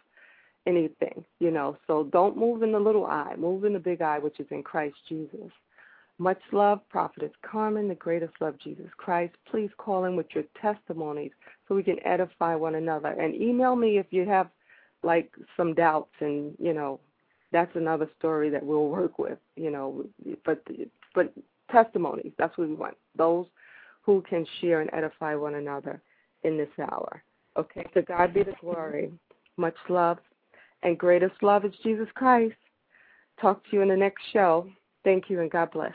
anything, 0.67 1.25
you 1.39 1.53
know. 1.53 1.77
So 1.87 2.05
don't 2.05 2.37
move 2.37 2.63
in 2.63 2.73
the 2.73 2.81
little 2.81 3.07
eye, 3.07 3.35
move 3.39 3.65
in 3.65 3.73
the 3.73 3.79
big 3.79 4.03
eye, 4.03 4.19
which 4.19 4.41
is 4.41 4.47
in 4.51 4.63
Christ 4.63 4.97
Jesus. 5.09 5.51
Much 6.19 6.41
love, 6.53 6.81
Prophetess 6.89 7.33
Carmen, 7.43 7.89
the 7.89 7.95
greatest 7.95 8.35
love, 8.41 8.55
Jesus 8.63 8.87
Christ. 8.97 9.35
Please 9.51 9.71
call 9.79 10.05
in 10.05 10.15
with 10.15 10.27
your 10.33 10.45
testimonies 10.61 11.33
so 11.67 11.75
we 11.75 11.83
can 11.83 12.05
edify 12.07 12.55
one 12.55 12.77
another. 12.77 13.09
And 13.09 13.35
email 13.35 13.75
me 13.75 13.99
if 13.99 14.07
you 14.11 14.25
have 14.27 14.49
like 15.03 15.33
some 15.57 15.75
doubts 15.75 16.15
and, 16.21 16.55
you 16.59 16.73
know, 16.73 17.01
that's 17.53 17.75
another 17.75 18.09
story 18.19 18.49
that 18.51 18.65
we'll 18.65 18.89
work 18.89 19.19
with, 19.19 19.39
you 19.57 19.71
know, 19.71 20.05
but 20.45 20.63
but 21.15 21.33
testimonies, 21.71 22.33
that's 22.39 22.57
what 22.59 22.69
we 22.69 22.75
want. 22.75 22.97
Those 23.17 23.47
who 24.03 24.23
can 24.29 24.47
share 24.61 24.81
and 24.81 24.91
edify 24.93 25.35
one 25.35 25.55
another 25.55 26.01
in 26.43 26.57
this 26.57 26.69
hour. 26.79 27.23
Okay, 27.57 27.85
to 27.95 28.03
God 28.03 28.35
be 28.35 28.43
the 28.43 28.55
glory. 28.61 29.13
Much 29.57 29.77
love. 29.89 30.19
And 30.83 30.99
greatest 30.99 31.43
love 31.43 31.65
is 31.65 31.73
Jesus 31.83 32.09
Christ. 32.15 32.57
Talk 33.41 33.65
to 33.65 33.71
you 33.73 33.83
in 33.83 33.89
the 33.89 33.97
next 33.97 34.23
show. 34.33 34.69
Thank 35.05 35.31
you 35.31 35.41
and 35.41 35.51
God 35.51 35.71
bless. 35.71 35.95